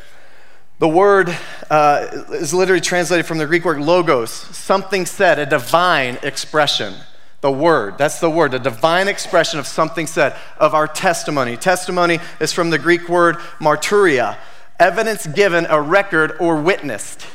The 0.78 0.88
word 0.88 1.36
uh, 1.70 2.08
is 2.32 2.54
literally 2.54 2.80
translated 2.80 3.26
from 3.26 3.38
the 3.38 3.46
Greek 3.48 3.66
word 3.66 3.82
logos, 3.82 4.30
something 4.32 5.06
said, 5.06 5.40
a 5.40 5.46
divine 5.46 6.20
expression. 6.24 6.94
The 7.42 7.52
word, 7.52 7.98
that's 7.98 8.20
the 8.20 8.30
word, 8.30 8.52
the 8.52 8.60
divine 8.60 9.08
expression 9.08 9.60
of 9.60 9.68
something 9.68 10.08
said, 10.08 10.36
of 10.58 10.74
our 10.74 10.88
testimony. 10.88 11.58
Testimony 11.58 12.20
is 12.40 12.54
from 12.54 12.70
the 12.70 12.78
Greek 12.78 13.10
word 13.10 13.38
marturia, 13.60 14.38
evidence 14.80 15.28
given, 15.28 15.66
a 15.70 15.82
record, 15.82 16.38
or 16.40 16.62
witnessed. 16.62 17.26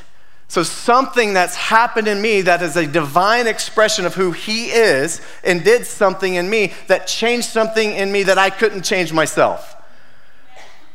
So, 0.49 0.63
something 0.63 1.33
that's 1.33 1.57
happened 1.57 2.07
in 2.07 2.21
me 2.21 2.43
that 2.43 2.63
is 2.63 2.77
a 2.77 2.87
divine 2.87 3.47
expression 3.47 4.07
of 4.07 4.15
who 4.15 4.33
He 4.33 4.67
is 4.67 5.21
and 5.43 5.65
did 5.65 5.87
something 5.87 6.35
in 6.35 6.49
me 6.49 6.73
that 6.87 7.07
changed 7.07 7.49
something 7.49 7.93
in 7.93 8.13
me 8.13 8.23
that 8.25 8.39
I 8.39 8.51
couldn't 8.51 8.83
change 8.83 9.13
myself. 9.13 9.75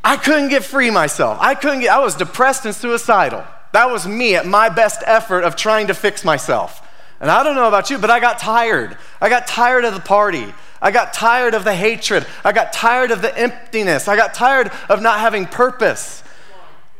I 0.03 0.18
couldn't 0.18 0.50
get 0.50 0.63
free 0.63 0.89
myself. 0.91 1.38
I 1.41 1.56
couldn't 1.56 1.82
get, 1.82 1.91
I 1.91 2.00
was 2.00 2.15
depressed 2.15 2.65
and 2.65 2.74
suicidal. 2.74 3.44
That 3.74 3.89
was 3.91 4.08
me 4.08 4.36
at 4.36 4.46
my 4.46 4.70
best 4.70 5.03
effort 5.06 5.44
of 5.44 5.56
trying 5.56 5.88
to 5.88 5.94
fix 5.94 6.24
myself. 6.24 6.86
And 7.20 7.29
I 7.29 7.44
don't 7.44 7.56
know 7.56 7.68
about 7.68 7.89
you, 7.89 7.98
but 7.98 8.10
I 8.10 8.20
got 8.20 8.39
tired. 8.39 8.98
I 9.20 9.27
got 9.27 9.46
tired 9.46 9.84
of 9.84 9.94
the 9.94 10.00
party. 10.00 10.53
I 10.82 10.91
got 10.91 11.12
tired 11.12 11.53
of 11.53 11.65
the 11.65 11.75
hatred. 11.75 12.25
I 12.46 12.53
got 12.53 12.72
tired 12.72 13.12
of 13.12 13.22
the 13.22 13.38
emptiness. 13.38 14.08
I 14.08 14.15
got 14.15 14.34
tired 14.34 14.72
of 14.88 15.01
not 15.01 15.20
having 15.20 15.46
purpose 15.46 16.24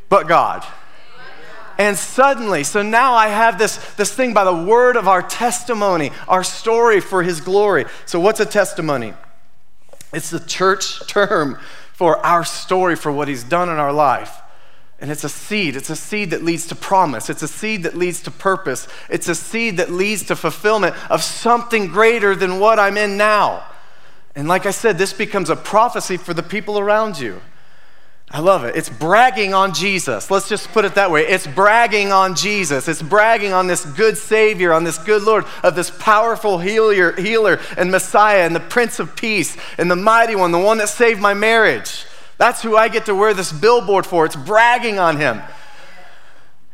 but 0.10 0.28
God. 0.28 0.66
And 1.78 1.98
suddenly, 1.98 2.66
so 2.66 2.82
now 2.82 3.14
I 3.14 3.30
have 3.30 3.58
this, 3.58 3.78
this 3.94 4.14
thing 4.14 4.34
by 4.34 4.44
the 4.44 4.54
word 4.54 4.98
of 4.98 5.08
our 5.08 5.22
testimony, 5.22 6.12
our 6.28 6.44
story 6.44 7.00
for 7.00 7.24
his 7.24 7.40
glory. 7.40 7.86
So, 8.06 8.20
what's 8.20 8.42
a 8.42 8.46
testimony? 8.46 9.14
It's 10.12 10.30
the 10.30 10.42
church 10.42 11.08
term 11.08 11.58
for 11.94 12.18
our 12.26 12.44
story, 12.44 12.98
for 12.98 13.12
what 13.12 13.30
he's 13.30 13.46
done 13.46 13.70
in 13.70 13.78
our 13.78 13.94
life. 13.94 14.42
And 15.00 15.10
it's 15.10 15.24
a 15.24 15.30
seed. 15.30 15.78
It's 15.78 15.90
a 15.90 15.96
seed 15.96 16.32
that 16.32 16.44
leads 16.44 16.68
to 16.68 16.76
promise. 16.76 17.30
It's 17.30 17.44
a 17.44 17.48
seed 17.48 17.84
that 17.84 17.96
leads 17.96 18.22
to 18.24 18.32
purpose. 18.32 18.88
It's 19.10 19.30
a 19.30 19.36
seed 19.36 19.78
that 19.78 19.90
leads 19.90 20.24
to 20.24 20.36
fulfillment 20.36 20.96
of 21.10 21.24
something 21.24 21.88
greater 21.88 22.36
than 22.36 22.60
what 22.60 22.80
I'm 22.80 22.98
in 22.98 23.16
now. 23.16 23.66
And 24.36 24.48
like 24.48 24.66
I 24.66 24.72
said, 24.72 24.98
this 24.98 25.14
becomes 25.14 25.50
a 25.50 25.56
prophecy 25.56 26.18
for 26.18 26.34
the 26.34 26.44
people 26.44 26.78
around 26.78 27.20
you. 27.20 27.42
I 28.32 28.42
love 28.42 28.64
it. 28.64 28.76
It's 28.76 28.90
bragging 28.90 29.56
on 29.56 29.74
Jesus. 29.74 30.30
Let's 30.30 30.48
just 30.48 30.70
put 30.70 30.86
it 30.86 30.96
that 30.96 31.10
way. 31.10 31.26
It's 31.26 31.48
bragging 31.48 32.12
on 32.12 32.36
Jesus. 32.36 32.88
It's 32.88 33.02
bragging 33.02 33.54
on 33.54 33.66
this 33.66 33.84
good 33.84 34.18
Savior, 34.18 34.72
on 34.72 34.84
this 34.84 35.00
good 35.00 35.24
Lord, 35.24 35.46
of 35.64 35.76
this 35.76 35.90
powerful 35.90 36.60
healer, 36.60 37.14
healer 37.16 37.60
and 37.76 37.90
Messiah 37.90 38.46
and 38.46 38.56
the 38.56 38.60
Prince 38.60 39.00
of 39.00 39.16
Peace 39.16 39.58
and 39.80 39.90
the 39.90 39.96
mighty 39.96 40.36
one, 40.36 40.52
the 40.52 40.60
one 40.60 40.78
that 40.78 40.90
saved 40.90 41.20
my 41.20 41.34
marriage. 41.34 42.06
That's 42.38 42.62
who 42.62 42.78
I 42.78 42.88
get 42.88 43.08
to 43.08 43.16
wear 43.16 43.34
this 43.34 43.52
billboard 43.52 44.06
for. 44.06 44.26
It's 44.26 44.36
bragging 44.36 45.00
on 45.00 45.18
him. 45.18 45.42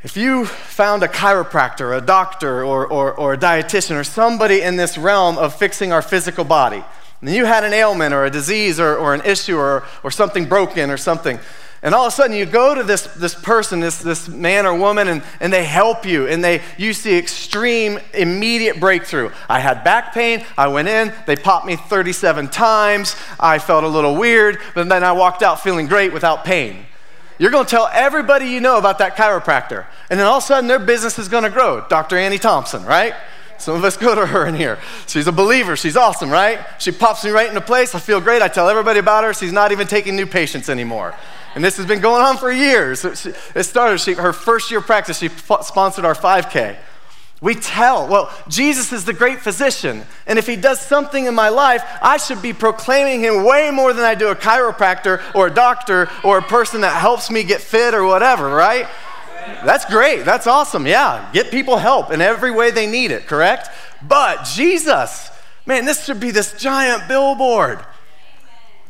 If 0.03 0.17
you 0.17 0.45
found 0.45 1.03
a 1.03 1.07
chiropractor, 1.07 1.97
a 1.97 2.01
doctor, 2.01 2.63
or, 2.63 2.85
or, 2.85 3.13
or 3.13 3.33
a 3.33 3.38
dietitian, 3.38 4.00
or 4.00 4.03
somebody 4.03 4.62
in 4.62 4.75
this 4.75 4.97
realm 4.97 5.38
of 5.39 5.55
fixing 5.55 5.91
our 5.91 6.03
physical 6.03 6.43
body, 6.43 6.83
and 7.22 7.29
you 7.29 7.45
had 7.45 7.63
an 7.63 7.74
ailment 7.74 8.13
or 8.13 8.25
a 8.25 8.29
disease 8.29 8.79
or, 8.79 8.95
or 8.95 9.13
an 9.13 9.22
issue 9.25 9.57
or, 9.57 9.84
or 10.03 10.12
something 10.12 10.45
broken 10.45 10.89
or 10.89 10.98
something. 10.98 11.39
And 11.86 11.93
all 11.93 12.07
of 12.07 12.13
a 12.13 12.15
sudden, 12.15 12.36
you 12.36 12.48
go 12.48 12.74
to 12.74 12.81
this, 12.81 13.03
this 13.13 13.36
person, 13.36 13.79
this, 13.79 14.00
this 14.00 14.27
man 14.27 14.65
or 14.65 14.75
woman, 14.75 15.07
and, 15.07 15.24
and 15.39 15.53
they 15.53 15.63
help 15.63 16.03
you, 16.03 16.27
and 16.27 16.43
they 16.43 16.63
you 16.77 16.93
see 16.93 17.15
extreme, 17.15 18.00
immediate 18.12 18.79
breakthrough. 18.79 19.29
I 19.48 19.60
had 19.60 19.84
back 19.84 20.12
pain. 20.12 20.43
I 20.57 20.67
went 20.67 20.88
in. 20.88 21.13
They 21.27 21.36
popped 21.36 21.67
me 21.67 21.75
37 21.75 22.48
times. 22.48 23.15
I 23.39 23.60
felt 23.60 23.84
a 23.84 23.88
little 23.88 24.15
weird, 24.15 24.57
but 24.74 24.89
then 24.89 25.03
I 25.03 25.12
walked 25.12 25.43
out 25.43 25.62
feeling 25.62 25.86
great 25.86 26.12
without 26.12 26.43
pain. 26.43 26.88
You're 27.38 27.51
going 27.51 27.65
to 27.65 27.69
tell 27.69 27.88
everybody 27.93 28.48
you 28.48 28.62
know 28.62 28.79
about 28.79 28.98
that 28.98 29.15
chiropractor, 29.15 29.86
and 30.10 30.19
then 30.19 30.25
all 30.25 30.38
of 30.38 30.43
a 30.43 30.48
sudden, 30.48 30.67
their 30.67 30.79
business 30.79 31.19
is 31.19 31.27
going 31.27 31.43
to 31.43 31.51
grow. 31.51 31.86
Dr. 31.88 32.17
Annie 32.17 32.39
Thompson, 32.39 32.84
right? 32.84 33.13
Some 33.57 33.75
of 33.75 33.83
us 33.83 33.97
go 33.97 34.13
to 34.15 34.25
her 34.25 34.45
in 34.45 34.55
here. 34.55 34.79
She's 35.07 35.27
a 35.27 35.31
believer. 35.31 35.75
She's 35.75 35.97
awesome, 35.97 36.29
right? 36.29 36.65
She 36.79 36.91
pops 36.91 37.24
me 37.24 37.31
right 37.31 37.47
into 37.47 37.62
place. 37.62 37.95
I 37.95 38.00
feel 38.00 38.21
great. 38.21 38.41
I 38.41 38.47
tell 38.47 38.69
everybody 38.69 39.00
about 39.00 39.24
her. 39.24 39.33
She's 39.33 39.53
not 39.53 39.71
even 39.71 39.88
taking 39.88 40.15
new 40.15 40.27
patients 40.27 40.69
anymore. 40.69 41.15
And 41.55 41.63
this 41.63 41.77
has 41.77 41.85
been 41.85 42.01
going 42.01 42.21
on 42.21 42.38
for 42.38 42.51
years. 42.51 43.05
It 43.05 43.63
started, 43.63 44.00
she, 44.00 44.13
her 44.13 44.33
first 44.33 44.71
year 44.71 44.81
practice, 44.81 45.19
she 45.19 45.29
sponsored 45.29 46.03
our 46.03 46.13
5K. 46.13 46.75
We 47.41 47.53
tell, 47.53 48.07
well, 48.07 48.33
Jesus 48.47 48.91
is 48.91 49.05
the 49.05 49.13
great 49.13 49.39
physician. 49.39 50.03
And 50.25 50.39
if 50.39 50.47
he 50.47 50.55
does 50.55 50.79
something 50.79 51.25
in 51.25 51.35
my 51.35 51.50
life, 51.50 51.83
I 52.01 52.17
should 52.17 52.41
be 52.41 52.53
proclaiming 52.53 53.21
him 53.21 53.43
way 53.43 53.71
more 53.71 53.93
than 53.93 54.03
I 54.03 54.15
do 54.15 54.29
a 54.29 54.35
chiropractor 54.35 55.21
or 55.35 55.47
a 55.47 55.53
doctor 55.53 56.09
or 56.24 56.39
a 56.39 56.41
person 56.41 56.81
that 56.81 57.00
helps 57.00 57.29
me 57.29 57.43
get 57.43 57.62
fit 57.62 57.93
or 57.93 58.03
whatever, 58.05 58.50
right? 58.50 58.88
That's 59.66 59.86
great. 59.86 60.25
That's 60.25 60.48
awesome. 60.48 60.88
Yeah. 60.88 61.30
Get 61.34 61.52
people 61.52 61.78
help 61.78 62.12
in 62.12 62.22
every 62.22 62.52
way 62.52 62.72
they 62.72 62.88
need 62.88 63.12
it, 63.12 63.28
correct? 63.28 63.70
But 64.02 64.46
Jesus, 64.46 65.30
man, 65.66 65.86
this 65.86 66.06
should 66.06 66.20
be 66.20 66.32
this 66.32 66.54
giant 66.54 67.08
billboard. 67.08 67.80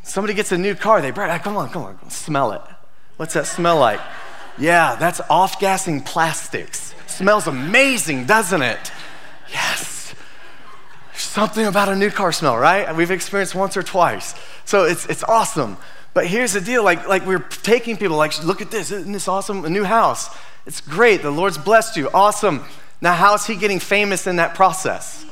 Somebody 0.03 0.33
gets 0.33 0.51
a 0.51 0.57
new 0.57 0.75
car, 0.75 1.01
they 1.01 1.11
brag, 1.11 1.41
come 1.41 1.57
on, 1.57 1.69
come 1.69 1.83
on, 1.83 2.09
smell 2.09 2.51
it. 2.51 2.61
What's 3.17 3.33
that 3.33 3.47
smell 3.47 3.79
like? 3.79 3.99
Yeah, 4.57 4.95
that's 4.95 5.19
off 5.29 5.59
gassing 5.59 6.01
plastics. 6.01 6.93
Smells 7.07 7.47
amazing, 7.47 8.25
doesn't 8.25 8.61
it? 8.61 8.91
Yes. 9.51 10.13
There's 11.11 11.23
something 11.23 11.65
about 11.65 11.89
a 11.89 11.95
new 11.95 12.11
car 12.11 12.31
smell, 12.31 12.57
right? 12.57 12.95
We've 12.95 13.11
experienced 13.11 13.55
once 13.55 13.77
or 13.77 13.83
twice. 13.83 14.35
So 14.65 14.83
it's, 14.83 15.05
it's 15.07 15.23
awesome. 15.23 15.77
But 16.15 16.27
here's 16.27 16.53
the 16.53 16.61
deal 16.61 16.81
like, 16.81 17.09
like 17.09 17.25
we're 17.25 17.39
taking 17.39 17.97
people, 17.97 18.15
like, 18.15 18.41
look 18.41 18.61
at 18.61 18.71
this. 18.71 18.89
Isn't 18.89 19.11
this 19.11 19.27
awesome? 19.27 19.65
A 19.65 19.69
new 19.69 19.83
house. 19.83 20.35
It's 20.65 20.79
great. 20.79 21.21
The 21.21 21.29
Lord's 21.29 21.57
blessed 21.57 21.97
you. 21.97 22.09
Awesome. 22.13 22.63
Now, 23.01 23.13
how 23.13 23.33
is 23.33 23.45
He 23.45 23.57
getting 23.57 23.81
famous 23.81 24.25
in 24.25 24.37
that 24.37 24.55
process? 24.55 25.25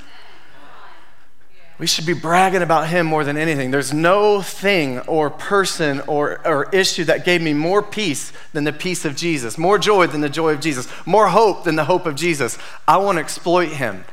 We 1.80 1.88
should 1.88 2.06
be 2.06 2.14
bragging 2.14 2.62
about 2.62 2.90
Him 2.90 3.06
more 3.06 3.24
than 3.24 3.38
anything. 3.38 3.72
There's 3.72 3.94
no 3.94 4.42
thing 4.42 5.00
or 5.00 5.30
person 5.30 6.02
or, 6.02 6.46
or 6.46 6.70
issue 6.72 7.06
that 7.06 7.24
gave 7.24 7.42
me 7.42 7.54
more 7.54 7.82
peace 7.82 8.34
than 8.52 8.66
the 8.66 8.74
peace 8.74 9.06
of 9.06 9.16
Jesus, 9.16 9.58
more 9.58 9.80
joy 9.80 10.08
than 10.08 10.20
the 10.20 10.28
joy 10.28 10.52
of 10.52 10.60
Jesus, 10.60 10.90
more 11.06 11.30
hope 11.30 11.64
than 11.64 11.78
the 11.78 11.86
hope 11.86 12.06
of 12.06 12.16
Jesus. 12.16 12.58
I 12.86 12.98
want 12.98 13.20
to 13.20 13.22
exploit 13.22 13.70
Him. 13.70 14.04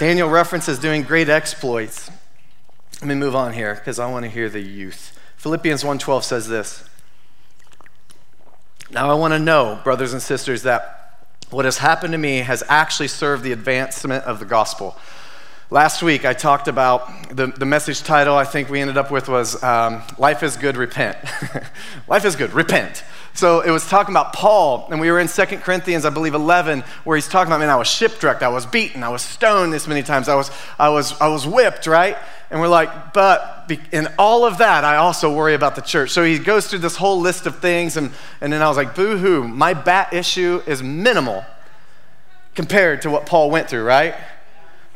Daniel 0.00 0.28
references 0.28 0.80
doing 0.80 1.04
great 1.04 1.28
exploits. 1.28 2.10
Let 3.00 3.06
me 3.06 3.14
move 3.14 3.36
on 3.36 3.52
here 3.52 3.76
because 3.76 4.00
I 4.00 4.10
want 4.10 4.24
to 4.24 4.28
hear 4.28 4.50
the 4.50 4.60
youth. 4.60 5.18
Philippians 5.40 5.82
1:12 5.82 6.22
says 6.22 6.48
this. 6.48 6.84
Now 8.90 9.10
I 9.10 9.14
want 9.14 9.32
to 9.32 9.38
know, 9.38 9.80
brothers 9.82 10.12
and 10.12 10.20
sisters, 10.20 10.64
that 10.64 11.24
what 11.48 11.64
has 11.64 11.78
happened 11.78 12.12
to 12.12 12.18
me 12.18 12.40
has 12.40 12.62
actually 12.68 13.08
served 13.08 13.42
the 13.42 13.52
advancement 13.52 14.24
of 14.24 14.38
the 14.38 14.44
gospel. 14.44 14.98
Last 15.70 16.02
week 16.02 16.26
I 16.26 16.34
talked 16.34 16.68
about 16.68 17.34
the, 17.34 17.46
the 17.46 17.64
message 17.64 18.02
title 18.02 18.36
I 18.36 18.44
think 18.44 18.68
we 18.68 18.82
ended 18.82 18.98
up 18.98 19.10
with 19.10 19.30
was 19.30 19.62
um, 19.62 20.02
Life 20.18 20.42
is 20.42 20.58
Good, 20.58 20.76
Repent. 20.76 21.16
Life 22.06 22.26
is 22.26 22.36
Good, 22.36 22.52
Repent. 22.52 23.02
So 23.32 23.60
it 23.62 23.70
was 23.70 23.88
talking 23.88 24.12
about 24.12 24.34
Paul, 24.34 24.88
and 24.90 25.00
we 25.00 25.10
were 25.10 25.20
in 25.20 25.28
2 25.28 25.44
Corinthians, 25.58 26.04
I 26.04 26.10
believe, 26.10 26.34
11, 26.34 26.80
where 27.04 27.16
he's 27.16 27.28
talking 27.28 27.50
about, 27.50 27.60
man, 27.60 27.70
I 27.70 27.76
was 27.76 27.88
shipwrecked, 27.88 28.42
I 28.42 28.48
was 28.48 28.66
beaten, 28.66 29.02
I 29.02 29.08
was 29.08 29.22
stoned 29.22 29.72
this 29.72 29.86
many 29.86 30.02
times, 30.02 30.28
I 30.28 30.34
was, 30.34 30.50
I 30.78 30.90
was, 30.90 31.18
I 31.18 31.28
was 31.28 31.46
whipped, 31.46 31.86
right? 31.86 32.18
And 32.50 32.60
we're 32.60 32.68
like, 32.68 33.14
but 33.14 33.59
in 33.92 34.08
all 34.18 34.44
of 34.44 34.58
that, 34.58 34.84
I 34.84 34.96
also 34.96 35.34
worry 35.34 35.54
about 35.54 35.76
the 35.76 35.82
church. 35.82 36.10
So 36.10 36.24
he 36.24 36.38
goes 36.38 36.66
through 36.66 36.80
this 36.80 36.96
whole 36.96 37.20
list 37.20 37.46
of 37.46 37.58
things, 37.58 37.96
and, 37.96 38.10
and 38.40 38.52
then 38.52 38.62
I 38.62 38.68
was 38.68 38.76
like, 38.76 38.94
boo 38.94 39.16
hoo, 39.16 39.46
my 39.46 39.74
bat 39.74 40.12
issue 40.12 40.62
is 40.66 40.82
minimal 40.82 41.44
compared 42.54 43.02
to 43.02 43.10
what 43.10 43.26
Paul 43.26 43.50
went 43.50 43.68
through, 43.68 43.84
right? 43.84 44.14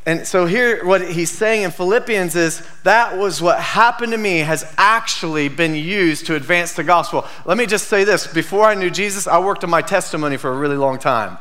And 0.07 0.27
so 0.27 0.45
here, 0.45 0.85
what 0.85 1.09
he's 1.09 1.31
saying 1.31 1.63
in 1.63 1.71
Philippians 1.71 2.37
is 2.37 2.67
that 2.83 3.17
was 3.17 3.41
what 3.41 3.59
happened 3.59 4.13
to 4.13 4.19
me 4.19 4.41
has 4.41 4.71
actually 4.77 5.49
been 5.49 5.75
used 5.75 6.27
to 6.27 6.35
advance 6.35 6.75
the 6.75 6.85
gospel. 6.85 7.27
Let 7.47 7.57
me 7.57 7.65
just 7.65 7.89
say 7.89 8.05
this 8.05 8.27
before 8.27 8.67
I 8.67 8.75
knew 8.75 8.91
Jesus, 8.91 9.27
I 9.27 9.39
worked 9.39 9.65
on 9.65 9.71
my 9.71 9.81
testimony 9.81 10.37
for 10.37 10.53
a 10.53 10.57
really 10.57 10.77
long 10.77 10.99
time. 10.99 11.39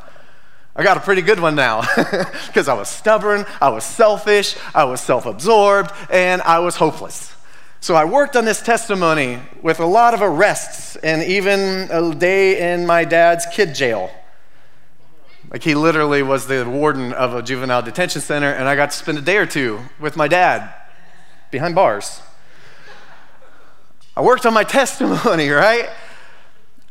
I 0.75 0.83
got 0.83 0.97
a 0.97 1.01
pretty 1.01 1.21
good 1.21 1.39
one 1.39 1.55
now 1.55 1.81
because 2.47 2.67
I 2.67 2.73
was 2.73 2.89
stubborn, 2.89 3.45
I 3.61 3.69
was 3.69 3.83
selfish, 3.83 4.55
I 4.73 4.85
was 4.85 5.01
self 5.01 5.25
absorbed, 5.25 5.91
and 6.09 6.41
I 6.41 6.59
was 6.59 6.75
hopeless. 6.75 7.33
So 7.79 7.95
I 7.95 8.05
worked 8.05 8.35
on 8.35 8.45
this 8.45 8.61
testimony 8.61 9.39
with 9.61 9.79
a 9.79 9.85
lot 9.85 10.13
of 10.13 10.21
arrests 10.21 10.95
and 10.95 11.21
even 11.21 11.59
a 11.91 12.15
day 12.15 12.73
in 12.73 12.87
my 12.87 13.03
dad's 13.03 13.45
kid 13.53 13.75
jail. 13.75 14.09
Like 15.51 15.61
he 15.61 15.75
literally 15.75 16.23
was 16.23 16.47
the 16.47 16.67
warden 16.67 17.13
of 17.13 17.35
a 17.35 17.43
juvenile 17.43 17.83
detention 17.83 18.21
center, 18.21 18.49
and 18.49 18.67
I 18.67 18.75
got 18.75 18.89
to 18.91 18.97
spend 18.97 19.19
a 19.19 19.21
day 19.21 19.37
or 19.37 19.45
two 19.45 19.79
with 19.99 20.15
my 20.15 20.27
dad 20.27 20.73
behind 21.51 21.75
bars. 21.75 22.21
I 24.17 24.21
worked 24.21 24.47
on 24.47 24.53
my 24.53 24.63
testimony, 24.79 25.49
right? 25.49 25.89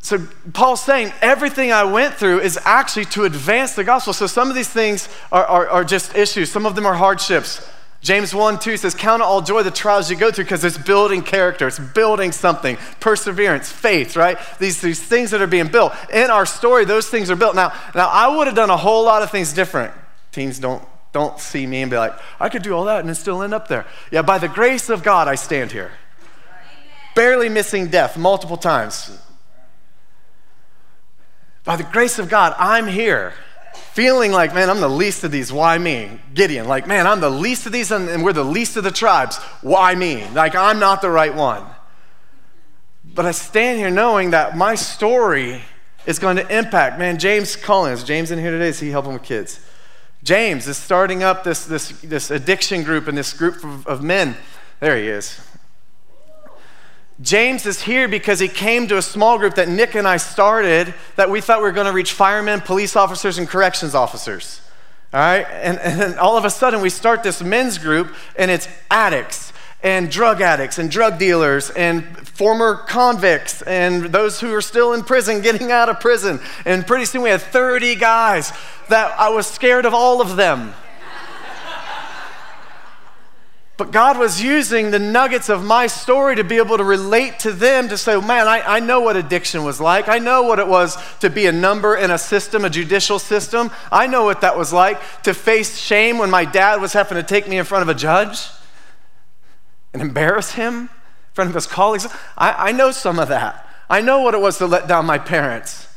So 0.02 0.26
Paul's 0.52 0.82
saying 0.82 1.12
everything 1.22 1.70
I 1.70 1.84
went 1.84 2.14
through 2.14 2.40
is 2.40 2.58
actually 2.64 3.04
to 3.06 3.22
advance 3.24 3.76
the 3.76 3.84
gospel. 3.84 4.12
So 4.12 4.26
some 4.26 4.50
of 4.50 4.56
these 4.56 4.68
things 4.68 5.08
are, 5.30 5.46
are, 5.46 5.68
are 5.68 5.84
just 5.84 6.16
issues, 6.16 6.50
some 6.50 6.66
of 6.66 6.74
them 6.74 6.84
are 6.84 6.94
hardships. 6.94 7.66
James 8.00 8.34
1 8.34 8.58
2 8.58 8.78
says, 8.78 8.96
Count 8.96 9.22
all 9.22 9.40
joy 9.40 9.62
the 9.62 9.70
trials 9.70 10.10
you 10.10 10.16
go 10.16 10.32
through 10.32 10.42
because 10.42 10.64
it's 10.64 10.76
building 10.76 11.22
character, 11.22 11.68
it's 11.68 11.78
building 11.78 12.32
something, 12.32 12.76
perseverance, 12.98 13.70
faith, 13.70 14.16
right? 14.16 14.38
These, 14.58 14.80
these 14.80 15.00
things 15.00 15.30
that 15.30 15.40
are 15.40 15.46
being 15.46 15.68
built. 15.68 15.92
In 16.12 16.28
our 16.32 16.46
story, 16.46 16.84
those 16.84 17.08
things 17.08 17.30
are 17.30 17.36
built. 17.36 17.54
Now, 17.54 17.72
now 17.94 18.08
I 18.08 18.36
would 18.36 18.48
have 18.48 18.56
done 18.56 18.70
a 18.70 18.76
whole 18.76 19.04
lot 19.04 19.22
of 19.22 19.30
things 19.30 19.52
different. 19.52 19.94
Teens 20.32 20.58
don't, 20.58 20.82
don't 21.12 21.38
see 21.38 21.64
me 21.64 21.80
and 21.82 21.92
be 21.92 21.96
like, 21.96 22.14
I 22.40 22.48
could 22.48 22.62
do 22.62 22.74
all 22.74 22.86
that 22.86 23.04
and 23.04 23.16
still 23.16 23.40
end 23.40 23.54
up 23.54 23.68
there. 23.68 23.86
Yeah, 24.10 24.22
by 24.22 24.38
the 24.38 24.48
grace 24.48 24.88
of 24.88 25.04
God, 25.04 25.28
I 25.28 25.36
stand 25.36 25.70
here. 25.70 25.92
Barely 27.14 27.48
missing 27.48 27.86
death 27.86 28.16
multiple 28.16 28.56
times. 28.56 29.16
By 31.64 31.76
the 31.76 31.84
grace 31.84 32.18
of 32.18 32.28
God, 32.28 32.54
I'm 32.58 32.86
here 32.86 33.34
feeling 33.92 34.32
like, 34.32 34.54
man, 34.54 34.68
I'm 34.68 34.80
the 34.80 34.88
least 34.88 35.22
of 35.24 35.30
these. 35.30 35.52
Why 35.52 35.78
me? 35.78 36.20
Gideon, 36.34 36.66
like, 36.66 36.86
man, 36.86 37.06
I'm 37.06 37.20
the 37.20 37.30
least 37.30 37.66
of 37.66 37.72
these 37.72 37.90
and 37.90 38.24
we're 38.24 38.32
the 38.32 38.44
least 38.44 38.76
of 38.76 38.84
the 38.84 38.90
tribes. 38.90 39.36
Why 39.60 39.94
me? 39.94 40.28
Like, 40.30 40.54
I'm 40.54 40.78
not 40.78 41.02
the 41.02 41.10
right 41.10 41.34
one. 41.34 41.64
But 43.04 43.26
I 43.26 43.32
stand 43.32 43.78
here 43.78 43.90
knowing 43.90 44.30
that 44.30 44.56
my 44.56 44.74
story 44.74 45.62
is 46.06 46.18
going 46.18 46.36
to 46.36 46.56
impact. 46.56 46.98
Man, 46.98 47.18
James 47.18 47.54
Collins, 47.54 48.02
James 48.02 48.30
in 48.30 48.38
here 48.38 48.50
today, 48.50 48.68
is 48.68 48.80
he 48.80 48.90
helping 48.90 49.12
with 49.12 49.22
kids? 49.22 49.60
James 50.22 50.66
is 50.68 50.76
starting 50.76 51.22
up 51.22 51.44
this, 51.44 51.64
this, 51.64 51.90
this 52.00 52.30
addiction 52.30 52.82
group 52.82 53.08
and 53.08 53.18
this 53.18 53.32
group 53.32 53.62
of, 53.62 53.86
of 53.86 54.02
men. 54.02 54.36
There 54.80 54.96
he 54.96 55.08
is. 55.08 55.40
James 57.22 57.66
is 57.66 57.82
here 57.82 58.08
because 58.08 58.40
he 58.40 58.48
came 58.48 58.88
to 58.88 58.98
a 58.98 59.02
small 59.02 59.38
group 59.38 59.54
that 59.54 59.68
Nick 59.68 59.94
and 59.94 60.08
I 60.08 60.16
started 60.16 60.92
that 61.16 61.30
we 61.30 61.40
thought 61.40 61.58
we 61.58 61.64
were 61.64 61.72
going 61.72 61.86
to 61.86 61.92
reach 61.92 62.12
firemen, 62.12 62.60
police 62.60 62.96
officers, 62.96 63.38
and 63.38 63.48
corrections 63.48 63.94
officers. 63.94 64.60
All 65.14 65.20
right? 65.20 65.46
And, 65.48 65.78
and 65.78 66.18
all 66.18 66.36
of 66.36 66.44
a 66.44 66.50
sudden, 66.50 66.80
we 66.80 66.90
start 66.90 67.22
this 67.22 67.40
men's 67.40 67.78
group, 67.78 68.12
and 68.36 68.50
it's 68.50 68.68
addicts 68.90 69.52
and 69.82 70.10
drug 70.10 70.40
addicts 70.40 70.78
and 70.78 70.90
drug 70.90 71.18
dealers 71.18 71.70
and 71.70 72.04
former 72.28 72.76
convicts 72.76 73.62
and 73.62 74.06
those 74.06 74.40
who 74.40 74.54
are 74.54 74.60
still 74.60 74.92
in 74.92 75.02
prison 75.02 75.40
getting 75.42 75.70
out 75.70 75.88
of 75.88 76.00
prison. 76.00 76.40
And 76.64 76.86
pretty 76.86 77.04
soon, 77.04 77.22
we 77.22 77.30
had 77.30 77.40
30 77.40 77.94
guys 77.96 78.52
that 78.88 79.18
I 79.18 79.28
was 79.28 79.46
scared 79.46 79.86
of 79.86 79.94
all 79.94 80.20
of 80.20 80.36
them. 80.36 80.74
But 83.78 83.90
God 83.90 84.18
was 84.18 84.42
using 84.42 84.90
the 84.90 84.98
nuggets 84.98 85.48
of 85.48 85.64
my 85.64 85.86
story 85.86 86.36
to 86.36 86.44
be 86.44 86.58
able 86.58 86.76
to 86.76 86.84
relate 86.84 87.38
to 87.40 87.52
them 87.52 87.88
to 87.88 87.96
say, 87.96 88.20
man, 88.20 88.46
I, 88.46 88.60
I 88.76 88.80
know 88.80 89.00
what 89.00 89.16
addiction 89.16 89.64
was 89.64 89.80
like. 89.80 90.08
I 90.08 90.18
know 90.18 90.42
what 90.42 90.58
it 90.58 90.68
was 90.68 90.96
to 91.20 91.30
be 91.30 91.46
a 91.46 91.52
number 91.52 91.96
in 91.96 92.10
a 92.10 92.18
system, 92.18 92.64
a 92.64 92.70
judicial 92.70 93.18
system. 93.18 93.70
I 93.90 94.06
know 94.06 94.24
what 94.24 94.42
that 94.42 94.58
was 94.58 94.72
like 94.72 95.22
to 95.22 95.32
face 95.32 95.78
shame 95.78 96.18
when 96.18 96.30
my 96.30 96.44
dad 96.44 96.80
was 96.80 96.92
having 96.92 97.16
to 97.16 97.22
take 97.22 97.48
me 97.48 97.58
in 97.58 97.64
front 97.64 97.82
of 97.82 97.88
a 97.88 97.98
judge 97.98 98.48
and 99.92 100.02
embarrass 100.02 100.52
him 100.52 100.74
in 100.74 100.88
front 101.32 101.48
of 101.48 101.54
his 101.54 101.66
colleagues. 101.66 102.06
I, 102.36 102.68
I 102.68 102.72
know 102.72 102.90
some 102.90 103.18
of 103.18 103.28
that. 103.28 103.68
I 103.88 104.02
know 104.02 104.20
what 104.20 104.34
it 104.34 104.40
was 104.40 104.58
to 104.58 104.66
let 104.66 104.86
down 104.86 105.06
my 105.06 105.18
parents, 105.18 105.88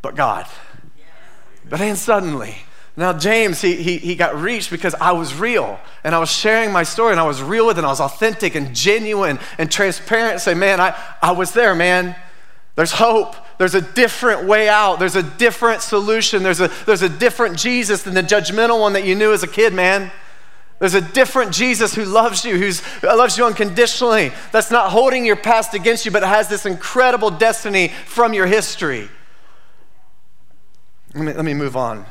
but 0.00 0.14
God. 0.14 0.46
But 1.68 1.80
then 1.80 1.96
suddenly, 1.96 2.58
now, 2.98 3.12
James, 3.12 3.60
he, 3.60 3.76
he, 3.76 3.98
he 3.98 4.14
got 4.14 4.40
reached 4.40 4.70
because 4.70 4.94
I 4.94 5.12
was 5.12 5.34
real 5.34 5.78
and 6.02 6.14
I 6.14 6.18
was 6.18 6.30
sharing 6.30 6.72
my 6.72 6.82
story 6.82 7.12
and 7.12 7.20
I 7.20 7.26
was 7.26 7.42
real 7.42 7.66
with 7.66 7.76
it 7.76 7.80
and 7.80 7.86
I 7.86 7.90
was 7.90 8.00
authentic 8.00 8.54
and 8.54 8.74
genuine 8.74 9.38
and 9.58 9.70
transparent. 9.70 10.40
Say, 10.40 10.54
man, 10.54 10.80
I, 10.80 10.96
I 11.20 11.32
was 11.32 11.52
there, 11.52 11.74
man. 11.74 12.16
There's 12.74 12.92
hope. 12.92 13.36
There's 13.58 13.74
a 13.74 13.82
different 13.82 14.44
way 14.44 14.70
out. 14.70 14.98
There's 14.98 15.16
a 15.16 15.22
different 15.22 15.82
solution. 15.82 16.42
There's 16.42 16.60
a, 16.60 16.70
there's 16.86 17.02
a 17.02 17.08
different 17.10 17.58
Jesus 17.58 18.02
than 18.02 18.14
the 18.14 18.22
judgmental 18.22 18.80
one 18.80 18.94
that 18.94 19.04
you 19.04 19.14
knew 19.14 19.32
as 19.34 19.42
a 19.42 19.48
kid, 19.48 19.74
man. 19.74 20.10
There's 20.78 20.94
a 20.94 21.00
different 21.00 21.52
Jesus 21.52 21.94
who 21.94 22.04
loves 22.04 22.46
you, 22.46 22.56
who 22.56 22.70
uh, 23.06 23.16
loves 23.16 23.36
you 23.36 23.44
unconditionally, 23.44 24.32
that's 24.52 24.70
not 24.70 24.90
holding 24.90 25.24
your 25.24 25.36
past 25.36 25.72
against 25.72 26.04
you, 26.04 26.10
but 26.10 26.22
has 26.22 26.48
this 26.48 26.66
incredible 26.66 27.30
destiny 27.30 27.88
from 28.06 28.34
your 28.34 28.46
history. 28.46 29.08
Let 31.14 31.24
me, 31.24 31.32
let 31.32 31.44
me 31.46 31.54
move 31.54 31.76
on. 31.76 32.04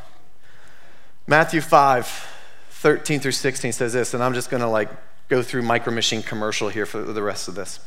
Matthew 1.27 1.59
5, 1.59 2.27
13 2.69 3.19
through 3.19 3.31
16 3.31 3.73
says 3.73 3.93
this, 3.93 4.13
and 4.13 4.23
I'm 4.23 4.35
just 4.35 4.51
gonna 4.51 4.69
like 4.69 4.89
go 5.27 5.41
through 5.41 5.63
Micro 5.63 5.91
Machine 5.91 6.21
commercial 6.21 6.69
here 6.69 6.85
for 6.85 7.01
the 7.01 7.23
rest 7.23 7.47
of 7.47 7.55
this. 7.55 7.79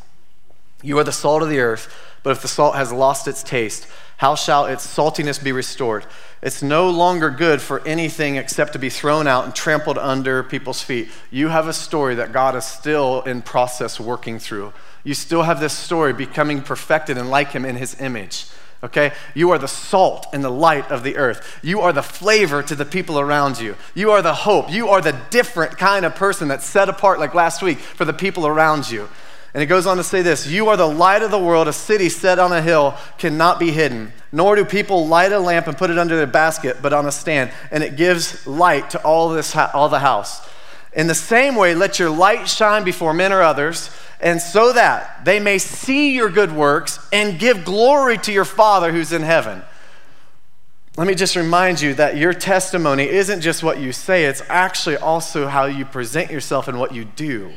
You 0.82 0.98
are 0.98 1.04
the 1.04 1.12
salt 1.12 1.42
of 1.42 1.48
the 1.48 1.60
earth, 1.60 1.94
but 2.24 2.30
if 2.30 2.42
the 2.42 2.48
salt 2.48 2.74
has 2.74 2.92
lost 2.92 3.28
its 3.28 3.44
taste, 3.44 3.86
how 4.16 4.34
shall 4.34 4.66
its 4.66 4.84
saltiness 4.84 5.42
be 5.42 5.52
restored? 5.52 6.04
It's 6.42 6.64
no 6.64 6.90
longer 6.90 7.30
good 7.30 7.60
for 7.60 7.86
anything 7.86 8.34
except 8.34 8.72
to 8.72 8.78
be 8.80 8.90
thrown 8.90 9.28
out 9.28 9.44
and 9.44 9.54
trampled 9.54 9.98
under 9.98 10.42
people's 10.42 10.82
feet. 10.82 11.08
You 11.30 11.46
have 11.48 11.68
a 11.68 11.72
story 11.72 12.16
that 12.16 12.32
God 12.32 12.56
is 12.56 12.64
still 12.64 13.22
in 13.22 13.42
process 13.42 14.00
working 14.00 14.40
through. 14.40 14.72
You 15.04 15.14
still 15.14 15.44
have 15.44 15.60
this 15.60 15.78
story 15.78 16.12
becoming 16.12 16.60
perfected 16.60 17.16
and 17.16 17.30
like 17.30 17.52
Him 17.52 17.64
in 17.64 17.76
His 17.76 18.00
image 18.00 18.46
okay? 18.82 19.12
You 19.34 19.50
are 19.50 19.58
the 19.58 19.68
salt 19.68 20.26
and 20.32 20.42
the 20.42 20.50
light 20.50 20.90
of 20.90 21.02
the 21.02 21.16
earth. 21.16 21.58
You 21.62 21.80
are 21.80 21.92
the 21.92 22.02
flavor 22.02 22.62
to 22.62 22.74
the 22.74 22.84
people 22.84 23.18
around 23.18 23.60
you. 23.60 23.76
You 23.94 24.10
are 24.12 24.22
the 24.22 24.34
hope. 24.34 24.70
You 24.70 24.88
are 24.88 25.00
the 25.00 25.18
different 25.30 25.78
kind 25.78 26.04
of 26.04 26.14
person 26.14 26.48
that's 26.48 26.66
set 26.66 26.88
apart, 26.88 27.18
like 27.18 27.34
last 27.34 27.62
week, 27.62 27.78
for 27.78 28.04
the 28.04 28.12
people 28.12 28.46
around 28.46 28.90
you. 28.90 29.08
And 29.54 29.62
it 29.62 29.66
goes 29.66 29.86
on 29.86 29.96
to 29.96 30.04
say 30.04 30.22
this 30.22 30.46
You 30.46 30.68
are 30.68 30.76
the 30.76 30.88
light 30.88 31.22
of 31.22 31.30
the 31.30 31.38
world. 31.38 31.68
A 31.68 31.72
city 31.72 32.08
set 32.08 32.38
on 32.38 32.52
a 32.52 32.62
hill 32.62 32.96
cannot 33.16 33.58
be 33.58 33.70
hidden. 33.70 34.12
Nor 34.30 34.56
do 34.56 34.64
people 34.64 35.06
light 35.06 35.32
a 35.32 35.38
lamp 35.38 35.66
and 35.66 35.76
put 35.76 35.90
it 35.90 35.98
under 35.98 36.16
their 36.16 36.26
basket, 36.26 36.78
but 36.82 36.92
on 36.92 37.06
a 37.06 37.12
stand. 37.12 37.50
And 37.70 37.82
it 37.82 37.96
gives 37.96 38.46
light 38.46 38.90
to 38.90 39.02
all, 39.02 39.30
this, 39.30 39.56
all 39.56 39.88
the 39.88 40.00
house. 40.00 40.46
In 40.92 41.06
the 41.06 41.14
same 41.14 41.54
way, 41.54 41.74
let 41.74 41.98
your 41.98 42.10
light 42.10 42.48
shine 42.48 42.84
before 42.84 43.14
men 43.14 43.32
or 43.32 43.42
others 43.42 43.90
and 44.20 44.40
so 44.40 44.72
that 44.72 45.24
they 45.24 45.38
may 45.38 45.58
see 45.58 46.14
your 46.14 46.28
good 46.28 46.52
works 46.52 46.98
and 47.12 47.38
give 47.38 47.64
glory 47.64 48.18
to 48.18 48.32
your 48.32 48.44
Father 48.44 48.92
who's 48.92 49.12
in 49.12 49.22
heaven. 49.22 49.62
Let 50.96 51.06
me 51.06 51.14
just 51.14 51.36
remind 51.36 51.80
you 51.80 51.94
that 51.94 52.16
your 52.16 52.34
testimony 52.34 53.08
isn't 53.08 53.40
just 53.40 53.62
what 53.62 53.78
you 53.78 53.92
say, 53.92 54.24
it's 54.24 54.42
actually 54.48 54.96
also 54.96 55.46
how 55.46 55.66
you 55.66 55.84
present 55.84 56.30
yourself 56.30 56.66
and 56.66 56.80
what 56.80 56.92
you 56.92 57.04
do. 57.04 57.52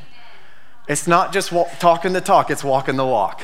It's 0.87 1.07
not 1.07 1.33
just 1.33 1.51
walk, 1.51 1.79
talking 1.79 2.13
the 2.13 2.21
talk, 2.21 2.51
it's 2.51 2.63
walking 2.63 2.97
the 2.97 3.05
walk. 3.05 3.41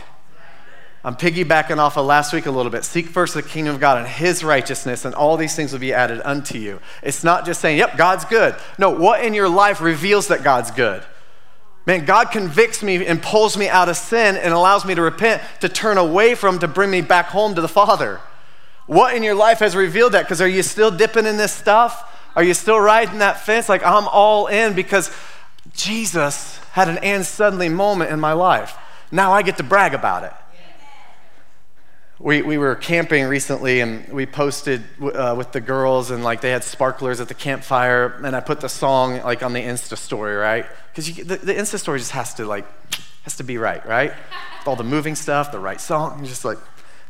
I'm 1.03 1.15
piggybacking 1.15 1.77
off 1.77 1.97
of 1.97 2.05
last 2.05 2.33
week 2.33 2.45
a 2.45 2.51
little 2.51 2.71
bit. 2.71 2.83
Seek 2.83 3.07
first 3.07 3.33
the 3.33 3.41
kingdom 3.41 3.73
of 3.73 3.79
God 3.79 3.97
and 3.97 4.07
his 4.07 4.43
righteousness, 4.43 5.05
and 5.05 5.15
all 5.15 5.37
these 5.37 5.55
things 5.55 5.71
will 5.71 5.79
be 5.79 5.93
added 5.93 6.21
unto 6.25 6.57
you. 6.57 6.79
It's 7.01 7.23
not 7.23 7.45
just 7.45 7.61
saying, 7.61 7.77
yep, 7.77 7.97
God's 7.97 8.25
good. 8.25 8.55
No, 8.77 8.89
what 8.89 9.23
in 9.23 9.33
your 9.33 9.49
life 9.49 9.79
reveals 9.79 10.27
that 10.27 10.43
God's 10.43 10.69
good? 10.69 11.03
Man, 11.87 12.03
God 12.03 12.31
convicts 12.31 12.83
me 12.83 13.05
and 13.05 13.21
pulls 13.21 13.55
me 13.55 13.69
out 13.69 13.87
of 13.87 13.95
sin 13.95 14.35
and 14.35 14.53
allows 14.53 14.83
me 14.83 14.93
to 14.93 15.01
repent, 15.01 15.41
to 15.61 15.69
turn 15.69 15.97
away 15.97 16.35
from, 16.35 16.59
to 16.59 16.67
bring 16.67 16.91
me 16.91 16.99
back 16.99 17.27
home 17.27 17.55
to 17.55 17.61
the 17.61 17.69
Father. 17.69 18.19
What 18.87 19.15
in 19.15 19.23
your 19.23 19.35
life 19.35 19.59
has 19.59 19.73
revealed 19.73 20.11
that? 20.11 20.23
Because 20.23 20.41
are 20.41 20.47
you 20.49 20.63
still 20.63 20.91
dipping 20.91 21.25
in 21.25 21.37
this 21.37 21.53
stuff? 21.53 22.13
Are 22.35 22.43
you 22.43 22.53
still 22.53 22.77
riding 22.77 23.19
that 23.19 23.39
fence? 23.45 23.69
Like, 23.69 23.85
I'm 23.85 24.07
all 24.09 24.47
in 24.47 24.73
because 24.73 25.11
Jesus 25.73 26.57
had 26.73 26.89
an 26.89 26.97
and 26.97 27.25
suddenly 27.25 27.69
moment 27.69 28.11
in 28.11 28.19
my 28.19 28.33
life. 28.33 28.75
Now 29.09 29.31
I 29.31 29.41
get 29.41 29.55
to 29.57 29.63
brag 29.63 29.93
about 29.93 30.23
it. 30.23 30.33
We, 32.19 32.41
we 32.41 32.57
were 32.57 32.73
camping 32.73 33.25
recently 33.25 33.79
and 33.79 34.11
we 34.11 34.25
posted 34.25 34.83
uh, 34.99 35.35
with 35.37 35.51
the 35.51 35.61
girls 35.61 36.09
and 36.09 36.23
like 36.23 36.41
they 36.41 36.49
had 36.49 36.63
sparklers 36.63 37.19
at 37.19 37.27
the 37.27 37.35
campfire 37.35 38.19
and 38.23 38.35
I 38.35 38.39
put 38.39 38.59
the 38.59 38.69
song 38.69 39.21
like 39.21 39.43
on 39.43 39.53
the 39.53 39.61
Insta 39.61 39.97
story, 39.97 40.35
right? 40.35 40.65
Because 40.89 41.15
the, 41.15 41.37
the 41.37 41.53
Insta 41.53 41.77
story 41.77 41.99
just 41.99 42.11
has 42.11 42.33
to 42.35 42.45
like, 42.45 42.65
has 43.21 43.37
to 43.37 43.43
be 43.43 43.59
right, 43.59 43.85
right? 43.85 44.13
All 44.65 44.75
the 44.75 44.83
moving 44.83 45.13
stuff, 45.13 45.51
the 45.51 45.59
right 45.59 45.79
song, 45.79 46.25
just 46.25 46.43
like, 46.43 46.57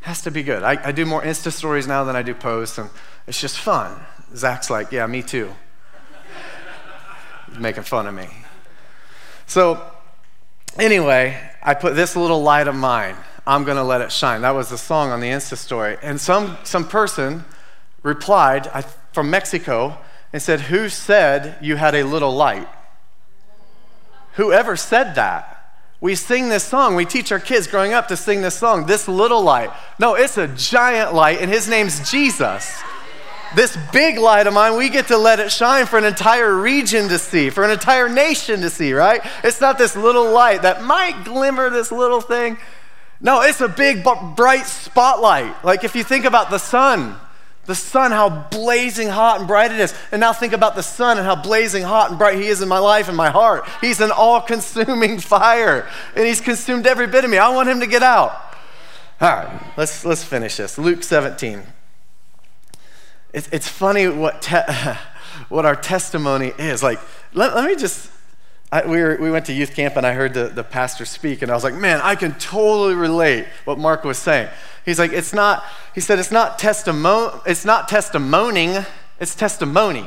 has 0.02 0.22
to 0.24 0.32
be 0.32 0.44
good. 0.44 0.62
I, 0.62 0.78
I 0.88 0.92
do 0.92 1.06
more 1.06 1.22
Insta 1.22 1.54
stories 1.54 1.88
now 1.88 2.04
than 2.04 2.18
I 2.18 2.22
do 2.22 2.34
posts 2.34 2.78
and 2.78 2.90
it's 3.28 3.40
just 3.40 3.58
fun. 3.58 3.98
Zach's 4.36 4.70
like, 4.70 4.92
yeah, 4.92 5.08
me 5.08 5.24
too. 5.24 5.54
He's 7.48 7.60
making 7.60 7.84
fun 7.84 8.08
of 8.08 8.14
me. 8.14 8.28
So 9.46 9.82
anyway, 10.78 11.50
I 11.64 11.76
put 11.76 11.96
this 11.96 12.18
little 12.18 12.44
light 12.44 12.68
of 12.68 12.76
mine 12.76 13.16
I'm 13.48 13.64
going 13.64 13.78
to 13.78 13.84
let 13.84 14.02
it 14.02 14.12
shine. 14.12 14.42
That 14.42 14.52
was 14.52 14.70
the 14.70 14.78
song 14.78 15.10
on 15.10 15.22
the 15.22 15.30
Insta 15.30 15.56
story. 15.56 15.98
And 16.02 16.20
some, 16.20 16.58
some 16.64 16.86
person 16.86 17.46
replied 18.04 18.68
I, 18.68 18.82
from 19.14 19.30
Mexico 19.30 19.98
and 20.34 20.42
said, 20.42 20.62
Who 20.62 20.90
said 20.90 21.58
you 21.62 21.78
had 21.78 21.96
a 21.96 22.04
little 22.04 22.36
light? 22.36 22.68
Whoever 24.34 24.76
said 24.76 25.16
that? 25.16 25.54
We 26.02 26.14
sing 26.14 26.50
this 26.50 26.64
song. 26.64 26.96
We 26.96 27.06
teach 27.06 27.32
our 27.32 27.40
kids 27.40 27.68
growing 27.68 27.94
up 27.94 28.10
to 28.10 28.18
sing 28.18 28.42
this 28.42 28.56
song, 28.56 28.86
This 28.86 29.08
Little 29.08 29.42
Light. 29.42 29.72
No, 29.98 30.14
it's 30.14 30.38
a 30.38 30.48
giant 30.50 31.16
light, 31.16 31.40
and 31.42 31.50
his 31.50 31.68
name's 31.68 32.12
Jesus. 32.12 32.80
This 33.56 33.78
big 33.94 34.20
light 34.20 34.46
of 34.46 34.54
mine, 34.54 34.78
we 34.78 34.90
get 34.90 35.08
to 35.08 35.18
let 35.18 35.40
it 35.40 35.52
shine 35.52 35.86
for 35.86 35.98
an 35.98 36.04
entire 36.04 36.54
region 36.54 37.08
to 37.08 37.18
see, 37.18 37.50
for 37.50 37.64
an 37.64 37.72
entire 37.72 38.10
nation 38.10 38.62
to 38.62 38.70
see, 38.70 38.94
right? 38.94 39.22
It's 39.44 39.62
not 39.62 39.78
this 39.78 39.96
little 39.96 40.32
light 40.32 40.64
that 40.64 40.84
might 40.84 41.24
glimmer 41.24 41.70
this 41.70 41.92
little 41.92 42.22
thing. 42.22 42.58
No, 43.20 43.42
it's 43.42 43.62
a 43.62 43.68
big, 43.68 44.06
bright 44.36 44.66
spotlight. 44.66 45.64
Like 45.64 45.84
if 45.84 45.96
you 45.96 46.04
think 46.04 46.26
about 46.26 46.50
the 46.50 46.60
sun, 46.60 47.18
the 47.68 47.76
sun, 47.76 48.12
how 48.12 48.30
blazing 48.30 49.10
hot 49.10 49.40
and 49.40 49.48
bright 49.48 49.72
it 49.72 49.80
is. 49.80 49.94
And 50.12 50.22
now 50.22 50.32
think 50.32 50.54
about 50.54 50.76
the 50.76 50.82
sun 50.82 51.18
and 51.18 51.28
how 51.28 51.36
blazing 51.36 51.84
hot 51.84 52.10
and 52.10 52.18
bright 52.18 52.38
he 52.40 52.48
is 52.48 52.62
in 52.62 52.70
my 52.70 52.80
life 52.80 53.10
and 53.10 53.18
my 53.18 53.30
heart. 53.30 53.68
He's 53.82 54.00
an 54.00 54.10
all 54.10 54.42
consuming 54.42 55.20
fire, 55.20 55.88
and 56.16 56.26
he's 56.26 56.40
consumed 56.40 56.88
every 56.88 57.08
bit 57.08 57.26
of 57.26 57.30
me. 57.30 57.38
I 57.38 57.50
want 57.50 57.68
him 57.68 57.82
to 57.82 57.88
get 57.88 58.02
out. 58.02 58.32
All 59.20 59.30
right, 59.30 59.62
let's, 59.76 60.06
let's 60.06 60.24
finish 60.24 60.56
this. 60.56 60.78
Luke 60.78 61.04
17. 61.04 61.64
It's, 63.34 63.50
it's 63.50 63.68
funny 63.68 64.08
what, 64.08 64.42
te- 64.42 64.74
what 65.50 65.66
our 65.66 65.76
testimony 65.76 66.54
is. 66.58 66.82
Like, 66.82 67.00
let, 67.34 67.54
let 67.54 67.66
me 67.66 67.76
just, 67.76 68.10
I, 68.72 68.86
we, 68.86 69.02
were, 69.02 69.18
we 69.20 69.32
went 69.32 69.46
to 69.46 69.54
youth 69.54 69.76
camp 69.76 69.96
and 69.96 70.06
I 70.06 70.14
heard 70.14 70.34
the, 70.34 70.50
the 70.50 70.64
pastor 70.64 71.06
speak, 71.06 71.42
and 71.42 71.50
I 71.50 71.56
was 71.56 71.64
like, 71.64 71.74
man, 71.74 72.02
I 72.04 72.16
can 72.16 72.34
totally 72.34 72.96
relate 72.96 73.46
what 73.64 73.78
Mark 73.78 74.04
was 74.04 74.18
saying. 74.18 74.50
He's 74.84 75.00
like, 75.00 75.14
it's 75.14 75.34
not, 75.34 75.64
he 75.96 76.02
said, 76.02 76.20
it's 76.20 76.32
not 76.32 76.60
testimony, 76.60 77.32
it's 77.46 77.64
not 77.64 77.90
testimoning, 77.90 78.86
it's 79.20 79.36
testimony. 79.36 80.06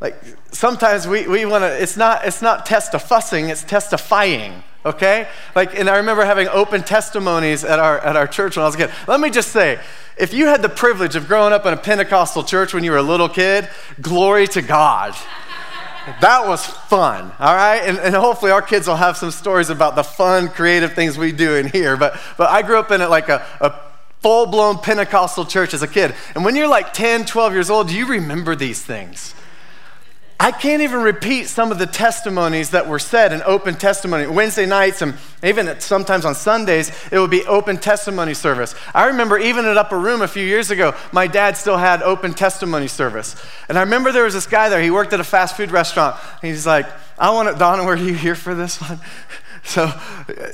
Like 0.00 0.16
sometimes 0.52 1.08
we, 1.08 1.26
we 1.26 1.46
want 1.46 1.62
to, 1.62 1.82
it's 1.82 1.96
not, 1.96 2.26
it's 2.26 2.42
not 2.42 2.66
testifussing, 2.66 3.48
it's 3.48 3.64
testifying 3.64 4.62
okay? 4.84 5.28
Like, 5.54 5.78
and 5.78 5.88
I 5.88 5.96
remember 5.96 6.24
having 6.24 6.48
open 6.48 6.82
testimonies 6.82 7.64
at 7.64 7.78
our, 7.78 7.98
at 8.00 8.16
our 8.16 8.26
church 8.26 8.56
when 8.56 8.64
I 8.64 8.66
was 8.66 8.74
a 8.74 8.78
kid. 8.78 8.90
Let 9.08 9.20
me 9.20 9.30
just 9.30 9.50
say, 9.50 9.80
if 10.18 10.34
you 10.34 10.46
had 10.46 10.62
the 10.62 10.68
privilege 10.68 11.16
of 11.16 11.26
growing 11.26 11.52
up 11.52 11.66
in 11.66 11.72
a 11.72 11.76
Pentecostal 11.76 12.44
church 12.44 12.74
when 12.74 12.84
you 12.84 12.90
were 12.90 12.98
a 12.98 13.02
little 13.02 13.28
kid, 13.28 13.68
glory 14.00 14.46
to 14.48 14.62
God. 14.62 15.14
That 16.20 16.46
was 16.46 16.64
fun, 16.66 17.32
all 17.38 17.54
right? 17.54 17.78
And, 17.78 17.98
and 17.98 18.14
hopefully 18.14 18.50
our 18.50 18.62
kids 18.62 18.86
will 18.86 18.96
have 18.96 19.16
some 19.16 19.30
stories 19.30 19.70
about 19.70 19.96
the 19.96 20.04
fun, 20.04 20.48
creative 20.48 20.94
things 20.94 21.16
we 21.16 21.32
do 21.32 21.54
in 21.54 21.68
here. 21.68 21.96
But, 21.96 22.18
but 22.36 22.50
I 22.50 22.62
grew 22.62 22.78
up 22.78 22.90
in 22.90 23.00
it 23.00 23.08
like 23.08 23.28
a, 23.28 23.46
a 23.60 23.74
full 24.20 24.46
blown 24.46 24.78
Pentecostal 24.78 25.44
church 25.44 25.74
as 25.74 25.82
a 25.82 25.88
kid. 25.88 26.14
And 26.34 26.44
when 26.44 26.56
you're 26.56 26.68
like 26.68 26.92
10, 26.92 27.24
12 27.24 27.52
years 27.52 27.70
old, 27.70 27.90
you 27.90 28.06
remember 28.06 28.54
these 28.54 28.82
things. 28.82 29.34
I 30.44 30.52
can't 30.52 30.82
even 30.82 31.00
repeat 31.00 31.46
some 31.46 31.72
of 31.72 31.78
the 31.78 31.86
testimonies 31.86 32.68
that 32.72 32.86
were 32.86 32.98
said 32.98 33.32
in 33.32 33.40
open 33.46 33.76
testimony. 33.76 34.26
Wednesday 34.26 34.66
nights 34.66 35.00
and 35.00 35.14
even 35.42 35.80
sometimes 35.80 36.26
on 36.26 36.34
Sundays, 36.34 36.92
it 37.10 37.18
would 37.18 37.30
be 37.30 37.46
open 37.46 37.78
testimony 37.78 38.34
service. 38.34 38.74
I 38.92 39.06
remember 39.06 39.38
even 39.38 39.64
at 39.64 39.78
Upper 39.78 39.98
Room 39.98 40.20
a 40.20 40.28
few 40.28 40.44
years 40.44 40.70
ago, 40.70 40.94
my 41.12 41.28
dad 41.28 41.56
still 41.56 41.78
had 41.78 42.02
open 42.02 42.34
testimony 42.34 42.88
service. 42.88 43.42
And 43.70 43.78
I 43.78 43.84
remember 43.84 44.12
there 44.12 44.24
was 44.24 44.34
this 44.34 44.46
guy 44.46 44.68
there, 44.68 44.82
he 44.82 44.90
worked 44.90 45.14
at 45.14 45.20
a 45.20 45.24
fast 45.24 45.56
food 45.56 45.70
restaurant. 45.70 46.16
He's 46.42 46.66
like, 46.66 46.84
I 47.18 47.30
want 47.30 47.48
to, 47.48 47.58
Donna, 47.58 47.82
were 47.82 47.96
you 47.96 48.12
here 48.12 48.34
for 48.34 48.54
this 48.54 48.78
one? 48.82 49.00
So 49.66 49.84
uh, 49.84 49.94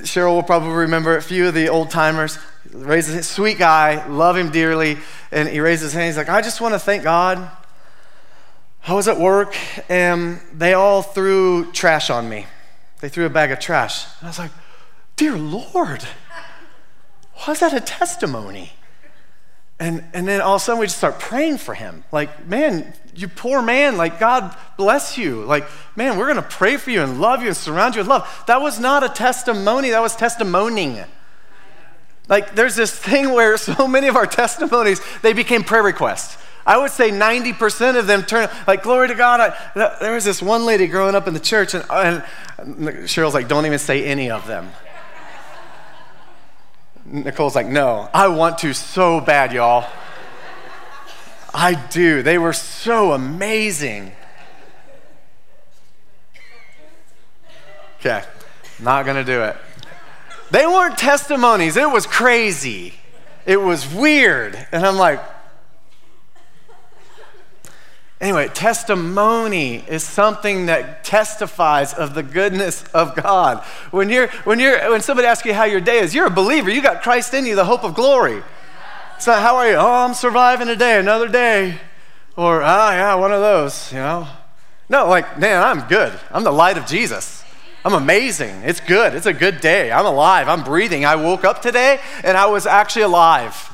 Cheryl 0.03 0.37
will 0.37 0.45
probably 0.45 0.71
remember 0.71 1.17
a 1.17 1.21
few 1.21 1.49
of 1.49 1.55
the 1.55 1.69
old 1.69 1.91
timers. 1.91 2.39
Raises 2.73 3.29
sweet 3.29 3.59
guy, 3.59 4.07
love 4.07 4.37
him 4.37 4.53
dearly, 4.53 4.99
and 5.33 5.49
he 5.49 5.59
raises 5.59 5.87
his 5.87 5.93
hand. 5.95 6.07
He's 6.07 6.17
like, 6.17 6.29
I 6.29 6.43
just 6.43 6.61
want 6.61 6.75
to 6.75 6.79
thank 6.79 7.03
God 7.03 7.51
I 8.87 8.95
was 8.95 9.09
at 9.09 9.19
work 9.19 9.55
and 9.89 10.41
they 10.53 10.75
all 10.75 11.03
threw 11.03 11.71
trash 11.73 12.11
on 12.11 12.29
me. 12.29 12.47
They 13.01 13.09
threw 13.09 13.27
a 13.27 13.31
bag 13.31 13.51
of 13.51 13.61
trash. 13.61 14.05
And 14.21 14.27
I 14.27 14.31
was 14.31 14.39
like, 14.39 14.51
Dear 15.17 15.37
Lord, 15.37 16.03
is 17.49 17.61
that 17.61 17.75
a 17.75 17.81
testimony? 17.81 18.73
And, 19.79 20.05
and 20.13 20.29
then 20.29 20.41
all 20.41 20.57
of 20.57 20.63
a 20.63 20.65
sudden 20.65 20.81
we 20.81 20.87
just 20.87 20.99
start 20.99 21.19
praying 21.19 21.59
for 21.59 21.75
him. 21.75 22.05
Like, 22.13 22.47
man, 22.47 22.93
you 23.15 23.29
poor 23.29 23.63
man, 23.63 23.97
like, 23.97 24.19
God 24.19 24.55
bless 24.77 25.17
you. 25.17 25.45
Like, 25.45 25.67
man, 25.97 26.19
we're 26.19 26.27
gonna 26.27 26.43
pray 26.43 26.77
for 26.77 26.91
you 26.91 27.03
and 27.03 27.21
love 27.21 27.41
you 27.41 27.49
and 27.49 27.57
surround 27.57 27.95
you 27.95 28.01
with 28.01 28.09
love. 28.09 28.45
That 28.47 28.61
was 28.61 28.79
not 28.79 29.03
a 29.03 29.09
testimony, 29.09 29.91
that 29.91 30.01
was 30.01 30.17
testimoning. 30.17 31.07
Like, 32.29 32.55
there's 32.55 32.77
this 32.77 32.97
thing 32.97 33.33
where 33.33 33.57
so 33.57 33.89
many 33.89 34.07
of 34.07 34.17
our 34.17 34.27
testimonies, 34.27 35.01
they 35.23 35.33
became 35.33 35.65
prayer 35.65 35.83
requests. 35.83 36.37
I 36.71 36.77
would 36.77 36.93
say 36.93 37.11
90% 37.11 37.99
of 37.99 38.07
them 38.07 38.23
turn, 38.23 38.49
like, 38.65 38.85
glory 38.85 39.09
to 39.09 39.17
God. 39.17 39.41
I, 39.41 39.97
there 39.99 40.15
was 40.15 40.25
this 40.25 40.41
one 40.41 40.65
lady 40.65 40.87
growing 40.87 41.17
up 41.17 41.27
in 41.27 41.35
the 41.35 41.41
church, 41.41 41.75
and, 41.75 41.85
and 41.91 42.23
Cheryl's 43.09 43.35
like, 43.35 43.49
don't 43.49 43.67
even 43.67 43.81
say 43.81 44.05
any 44.05 44.31
of 44.31 44.47
them. 44.47 44.71
Nicole's 47.05 47.57
like, 47.57 47.67
no, 47.67 48.09
I 48.15 48.29
want 48.29 48.59
to 48.59 48.73
so 48.73 49.21
bad, 49.21 49.53
y'all. 49.53 49.85
I 51.53 51.75
do. 51.75 52.23
They 52.23 52.39
were 52.39 52.53
so 52.53 53.15
amazing. 53.15 54.13
Okay, 57.99 58.23
not 58.79 59.07
gonna 59.07 59.25
do 59.25 59.43
it. 59.43 59.57
They 60.53 60.67
weren't 60.67 60.99
testimonies, 60.99 61.77
it 61.77 61.91
was 61.91 62.07
crazy. 62.07 62.95
It 63.45 63.61
was 63.61 63.93
weird. 63.93 64.69
And 64.71 64.87
I'm 64.87 64.97
like, 64.97 65.21
Anyway, 68.21 68.49
testimony 68.49 69.77
is 69.89 70.05
something 70.05 70.67
that 70.67 71.05
testifies 71.05 71.95
of 71.95 72.15
the 72.15 72.23
goodness 72.23 72.85
of 72.93 73.17
God. 73.17 73.65
When, 73.91 74.11
you're, 74.11 74.29
when, 74.45 74.61
you're, 74.61 74.91
when 74.91 75.01
somebody 75.01 75.27
asks 75.27 75.47
you 75.47 75.55
how 75.55 75.65
your 75.65 75.81
day 75.81 76.01
is, 76.01 76.15
you're 76.15 76.27
a 76.27 76.31
believer. 76.31 76.69
You 76.69 76.83
got 76.83 77.03
Christ 77.03 77.33
in 77.33 77.47
you, 77.47 77.57
the 77.57 77.65
hope 77.65 77.83
of 77.83 77.95
glory. 77.95 78.43
So, 79.19 79.33
how 79.33 79.57
are 79.57 79.69
you? 79.69 79.77
Oh, 79.77 80.05
I'm 80.05 80.13
surviving 80.13 80.69
a 80.69 80.77
day, 80.77 80.99
another 80.99 81.29
day. 81.29 81.79
Or, 82.37 82.63
ah, 82.63 82.93
yeah, 82.93 83.15
one 83.15 83.33
of 83.33 83.41
those, 83.41 83.91
you 83.91 83.99
know. 83.99 84.29
No, 84.91 85.09
like, 85.09 85.39
man, 85.39 85.63
I'm 85.63 85.89
good. 85.89 86.13
I'm 86.31 86.45
the 86.45 86.53
light 86.53 86.77
of 86.77 86.85
Jesus. 86.85 87.43
I'm 87.85 87.95
amazing. 87.95 88.63
It's 88.65 88.81
good. 88.81 89.15
It's 89.15 89.27
a 89.27 89.33
good 89.33 89.63
day. 89.63 89.91
I'm 89.91 90.05
alive. 90.05 90.49
I'm 90.49 90.63
breathing. 90.63 91.07
I 91.07 91.17
woke 91.17 91.45
up 91.45 91.63
today 91.63 92.01
and 92.23 92.37
I 92.37 92.47
was 92.47 92.67
actually 92.67 93.03
alive. 93.03 93.70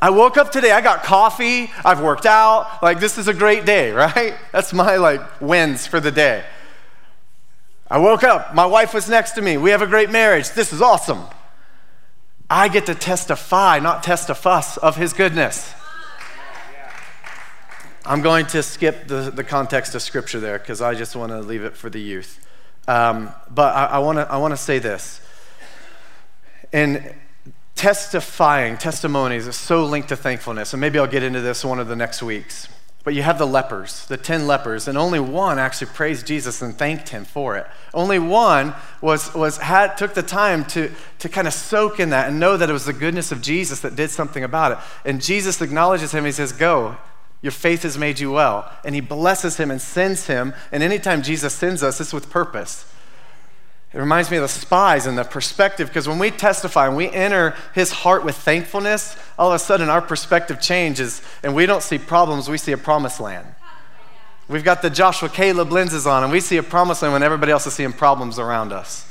I 0.00 0.10
woke 0.10 0.36
up 0.36 0.52
today, 0.52 0.72
I 0.72 0.82
got 0.82 1.02
coffee, 1.02 1.70
I've 1.84 2.00
worked 2.00 2.26
out. 2.26 2.82
Like, 2.82 3.00
this 3.00 3.16
is 3.16 3.28
a 3.28 3.34
great 3.34 3.64
day, 3.64 3.90
right? 3.92 4.34
That's 4.52 4.72
my, 4.72 4.96
like, 4.96 5.40
wins 5.40 5.86
for 5.86 6.00
the 6.00 6.10
day. 6.10 6.44
I 7.88 7.98
woke 7.98 8.24
up, 8.24 8.54
my 8.54 8.66
wife 8.66 8.92
was 8.92 9.08
next 9.08 9.32
to 9.32 9.42
me, 9.42 9.56
we 9.56 9.70
have 9.70 9.82
a 9.82 9.86
great 9.86 10.10
marriage. 10.10 10.50
This 10.50 10.72
is 10.72 10.82
awesome. 10.82 11.22
I 12.50 12.68
get 12.68 12.86
to 12.86 12.94
testify, 12.94 13.78
not 13.78 14.02
testifuss, 14.02 14.78
of 14.78 14.96
his 14.96 15.12
goodness. 15.12 15.72
I'm 18.04 18.22
going 18.22 18.46
to 18.46 18.62
skip 18.62 19.08
the, 19.08 19.32
the 19.34 19.42
context 19.42 19.96
of 19.96 20.02
scripture 20.02 20.38
there 20.38 20.58
because 20.58 20.80
I 20.80 20.94
just 20.94 21.16
want 21.16 21.32
to 21.32 21.40
leave 21.40 21.64
it 21.64 21.76
for 21.76 21.90
the 21.90 22.00
youth. 22.00 22.46
Um, 22.86 23.32
but 23.50 23.74
I, 23.74 23.86
I 23.86 23.98
want 24.36 24.52
to 24.52 24.56
say 24.56 24.78
this. 24.78 25.20
And 26.72 27.14
testifying, 27.76 28.76
testimonies 28.78 29.46
is 29.46 29.54
so 29.54 29.84
linked 29.84 30.08
to 30.08 30.16
thankfulness. 30.16 30.72
And 30.72 30.80
maybe 30.80 30.98
I'll 30.98 31.06
get 31.06 31.22
into 31.22 31.40
this 31.40 31.64
one 31.64 31.78
of 31.78 31.86
the 31.86 31.96
next 31.96 32.22
weeks. 32.22 32.68
But 33.04 33.14
you 33.14 33.22
have 33.22 33.38
the 33.38 33.46
lepers, 33.46 34.04
the 34.06 34.16
10 34.16 34.48
lepers, 34.48 34.88
and 34.88 34.98
only 34.98 35.20
one 35.20 35.60
actually 35.60 35.92
praised 35.92 36.26
Jesus 36.26 36.60
and 36.60 36.76
thanked 36.76 37.10
him 37.10 37.24
for 37.24 37.56
it. 37.56 37.64
Only 37.94 38.18
one 38.18 38.74
was, 39.00 39.32
was 39.32 39.58
had, 39.58 39.96
took 39.96 40.14
the 40.14 40.24
time 40.24 40.64
to, 40.64 40.90
to 41.20 41.28
kind 41.28 41.46
of 41.46 41.54
soak 41.54 42.00
in 42.00 42.10
that 42.10 42.28
and 42.28 42.40
know 42.40 42.56
that 42.56 42.68
it 42.68 42.72
was 42.72 42.84
the 42.84 42.92
goodness 42.92 43.30
of 43.30 43.42
Jesus 43.42 43.78
that 43.80 43.94
did 43.94 44.10
something 44.10 44.42
about 44.42 44.72
it. 44.72 44.78
And 45.04 45.22
Jesus 45.22 45.62
acknowledges 45.62 46.10
him. 46.10 46.24
He 46.24 46.32
says, 46.32 46.50
Go, 46.50 46.96
your 47.42 47.52
faith 47.52 47.84
has 47.84 47.96
made 47.96 48.18
you 48.18 48.32
well. 48.32 48.68
And 48.84 48.92
he 48.92 49.00
blesses 49.00 49.56
him 49.56 49.70
and 49.70 49.80
sends 49.80 50.26
him. 50.26 50.52
And 50.72 50.82
anytime 50.82 51.22
Jesus 51.22 51.54
sends 51.54 51.84
us, 51.84 52.00
it's 52.00 52.12
with 52.12 52.28
purpose. 52.28 52.92
It 53.96 54.00
reminds 54.00 54.30
me 54.30 54.36
of 54.36 54.42
the 54.42 54.48
spies 54.48 55.06
and 55.06 55.16
the 55.16 55.24
perspective 55.24 55.88
because 55.88 56.06
when 56.06 56.18
we 56.18 56.30
testify 56.30 56.86
and 56.86 56.98
we 56.98 57.08
enter 57.08 57.56
his 57.74 57.90
heart 57.90 58.26
with 58.26 58.36
thankfulness, 58.36 59.16
all 59.38 59.48
of 59.50 59.54
a 59.54 59.58
sudden 59.58 59.88
our 59.88 60.02
perspective 60.02 60.60
changes 60.60 61.22
and 61.42 61.54
we 61.54 61.64
don't 61.64 61.82
see 61.82 61.96
problems, 61.96 62.46
we 62.46 62.58
see 62.58 62.72
a 62.72 62.76
promised 62.76 63.20
land. 63.20 63.46
We've 64.48 64.62
got 64.62 64.82
the 64.82 64.90
Joshua 64.90 65.30
Caleb 65.30 65.72
lenses 65.72 66.06
on 66.06 66.24
and 66.24 66.30
we 66.30 66.40
see 66.40 66.58
a 66.58 66.62
promised 66.62 67.00
land 67.00 67.14
when 67.14 67.22
everybody 67.22 67.52
else 67.52 67.66
is 67.66 67.72
seeing 67.72 67.94
problems 67.94 68.38
around 68.38 68.70
us. 68.70 69.10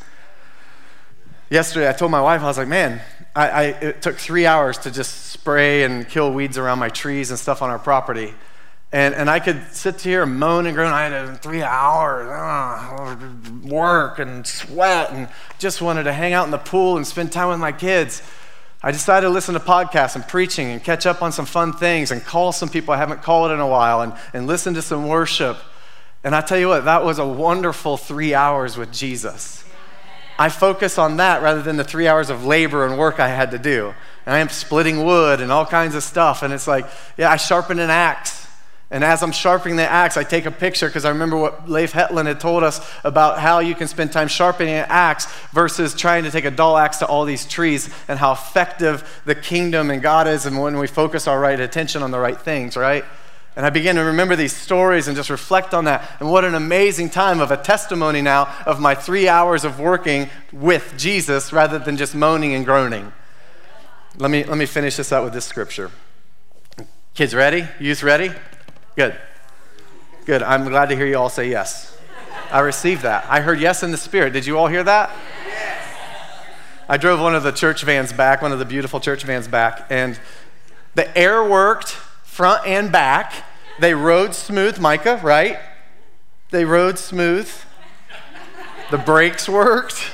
Yesterday, 1.50 1.90
I 1.90 1.94
told 1.94 2.12
my 2.12 2.22
wife, 2.22 2.42
I 2.42 2.46
was 2.46 2.60
like, 2.60 2.68
man, 2.68 3.02
I, 3.36 3.50
I, 3.50 3.64
it 3.64 4.04
took 4.04 4.18
three 4.18 4.46
hours 4.46 4.78
to 4.80 4.92
just 4.92 5.32
spray 5.32 5.82
and 5.82 6.08
kill 6.08 6.32
weeds 6.32 6.60
around 6.60 6.78
my 6.78 6.90
trees 6.90 7.32
and 7.32 7.40
stuff 7.40 7.64
on 7.64 7.72
our 7.72 7.80
property. 7.80 8.36
And, 8.96 9.14
and 9.14 9.30
I 9.30 9.42
could 9.42 9.62
sit 9.74 10.00
here 10.00 10.24
and 10.24 10.40
moan 10.40 10.66
and 10.68 10.74
groan. 10.74 10.94
I 10.94 11.10
had 11.10 11.42
three 11.42 11.62
hours, 11.62 12.30
uh, 12.30 13.18
work 13.66 14.20
and 14.20 14.48
sweat, 14.48 15.12
and 15.12 15.28
just 15.60 15.82
wanted 15.82 16.04
to 16.04 16.14
hang 16.14 16.32
out 16.32 16.46
in 16.46 16.52
the 16.52 16.58
pool 16.58 16.96
and 16.96 17.06
spend 17.06 17.34
time 17.34 17.50
with 17.50 17.60
my 17.60 17.74
kids. 17.74 18.22
I 18.82 18.94
decided 18.94 19.28
to 19.28 19.34
listen 19.34 19.54
to 19.56 19.60
podcasts 19.60 20.16
and 20.16 20.26
preaching 20.26 20.68
and 20.68 20.82
catch 20.82 21.06
up 21.06 21.22
on 21.22 21.34
some 21.34 21.46
fun 21.46 21.74
things 21.74 22.10
and 22.10 22.24
call 22.24 22.54
some 22.54 22.70
people 22.70 22.94
I 22.94 22.98
haven't 22.98 23.22
called 23.22 23.52
in 23.52 23.60
a 23.60 23.68
while 23.68 24.00
and, 24.00 24.14
and 24.34 24.48
listen 24.48 24.74
to 24.76 24.82
some 24.82 25.10
worship. 25.10 25.58
And 26.24 26.34
I 26.34 26.40
tell 26.40 26.58
you 26.58 26.70
what, 26.70 26.86
that 26.86 27.04
was 27.04 27.20
a 27.20 27.28
wonderful 27.28 27.98
three 27.98 28.34
hours 28.34 28.78
with 28.78 28.94
Jesus. 28.94 29.66
I 30.40 30.48
focus 30.48 30.98
on 30.98 31.18
that 31.18 31.42
rather 31.42 31.62
than 31.62 31.76
the 31.76 31.84
three 31.84 32.08
hours 32.08 32.30
of 32.30 32.46
labor 32.46 32.86
and 32.86 32.98
work 32.98 33.20
I 33.20 33.28
had 33.28 33.52
to 33.52 33.60
do. 33.60 33.94
And 34.26 34.34
I 34.34 34.40
am 34.40 34.48
splitting 34.48 35.04
wood 35.04 35.42
and 35.42 35.52
all 35.52 35.66
kinds 35.66 35.96
of 35.96 36.04
stuff. 36.04 36.44
And 36.44 36.54
it's 36.54 36.66
like, 36.66 36.86
yeah, 37.18 37.30
I 37.30 37.36
sharpen 37.36 37.80
an 37.80 37.90
axe. 37.90 38.45
And 38.92 39.04
as 39.04 39.24
I'm 39.24 39.32
sharpening 39.32 39.78
the 39.78 39.90
axe, 39.90 40.16
I 40.16 40.24
take 40.24 40.46
a 40.46 40.52
picture 40.52 40.88
because 40.88 41.06
I 41.06 41.10
remember 41.10 41.38
what 41.38 41.68
Leif 41.68 41.92
Hetland 41.92 42.28
had 42.28 42.40
told 42.40 42.64
us 42.64 42.88
about 43.04 43.40
how 43.40 43.60
you 43.60 43.74
can 43.74 43.88
spend 43.88 44.12
time 44.12 44.28
sharpening 44.28 44.76
an 44.76 44.86
axe 44.90 45.26
versus 45.52 45.96
trying 45.96 46.24
to 46.24 46.32
take 46.32 46.46
a 46.46 46.52
dull 46.52 46.78
axe 46.78 46.98
to 47.00 47.08
all 47.08 47.26
these 47.26 47.46
trees 47.48 47.90
and 48.08 48.20
how 48.20 48.32
effective 48.32 49.22
the 49.26 49.34
kingdom 49.34 49.90
and 49.90 50.04
God 50.04 50.28
is 50.28 50.46
and 50.46 50.62
when 50.62 50.78
we 50.78 50.86
focus 50.86 51.28
our 51.28 51.40
right 51.40 51.60
attention 51.60 52.04
on 52.04 52.12
the 52.12 52.20
right 52.20 52.40
things, 52.40 52.78
right? 52.78 53.04
And 53.56 53.66
I 53.66 53.70
begin 53.70 53.96
to 53.96 54.04
remember 54.04 54.36
these 54.36 54.56
stories 54.56 55.08
and 55.08 55.16
just 55.16 55.30
reflect 55.30 55.74
on 55.74 55.86
that. 55.86 56.18
And 56.20 56.30
what 56.30 56.44
an 56.44 56.56
amazing 56.56 57.10
time 57.10 57.40
of 57.40 57.52
a 57.52 57.58
testimony 57.58 58.22
now 58.22 58.54
of 58.66 58.80
my 58.80 58.94
three 58.94 59.28
hours 59.28 59.64
of 59.64 59.80
working 59.80 60.30
with 60.52 60.94
Jesus 60.98 61.54
rather 61.54 61.80
than 61.80 61.96
just 61.96 62.14
moaning 62.14 62.54
and 62.54 62.66
groaning. 62.66 63.14
Let 64.18 64.30
me, 64.30 64.44
let 64.44 64.58
me 64.58 64.66
finish 64.66 64.98
this 64.98 65.12
out 65.12 65.24
with 65.24 65.34
this 65.34 65.46
scripture. 65.46 65.90
Kids 67.14 67.34
ready? 67.34 67.68
Youth 67.80 68.04
ready? 68.04 68.32
Good. 68.96 69.18
Good. 70.26 70.42
I'm 70.42 70.68
glad 70.70 70.90
to 70.90 70.96
hear 70.96 71.06
you 71.06 71.18
all 71.18 71.30
say 71.30 71.50
yes. 71.50 71.98
I 72.50 72.60
received 72.62 73.02
that. 73.02 73.26
I 73.30 73.42
heard 73.42 73.60
yes 73.60 73.84
in 73.84 73.92
the 73.92 73.98
spirit. 73.98 74.32
Did 74.32 74.46
you 74.46 74.58
all 74.58 74.68
hear 74.68 74.84
that? 74.84 75.12
I 76.88 76.98
drove 76.98 77.20
one 77.20 77.36
of 77.36 77.44
the 77.44 77.52
church 77.52 77.84
vans 77.84 78.14
back, 78.14 78.42
one 78.42 78.52
of 78.52 78.60
the 78.60 78.66
beautiful 78.66 79.00
church 79.00 79.24
vans 79.24 79.48
back, 79.48 79.88
and 79.90 80.20
the 80.94 81.18
air 81.18 81.44
worked 81.44 81.90
front 81.90 82.66
and 82.66 82.92
back. 82.92 83.34
They 83.80 83.94
rode 83.94 84.34
smooth, 84.34 84.80
Micah, 84.80 85.20
right? 85.24 85.60
They 86.52 86.64
rode 86.64 86.98
smooth. 86.98 87.52
The 88.92 88.98
brakes 88.98 89.50
worked. 89.50 90.12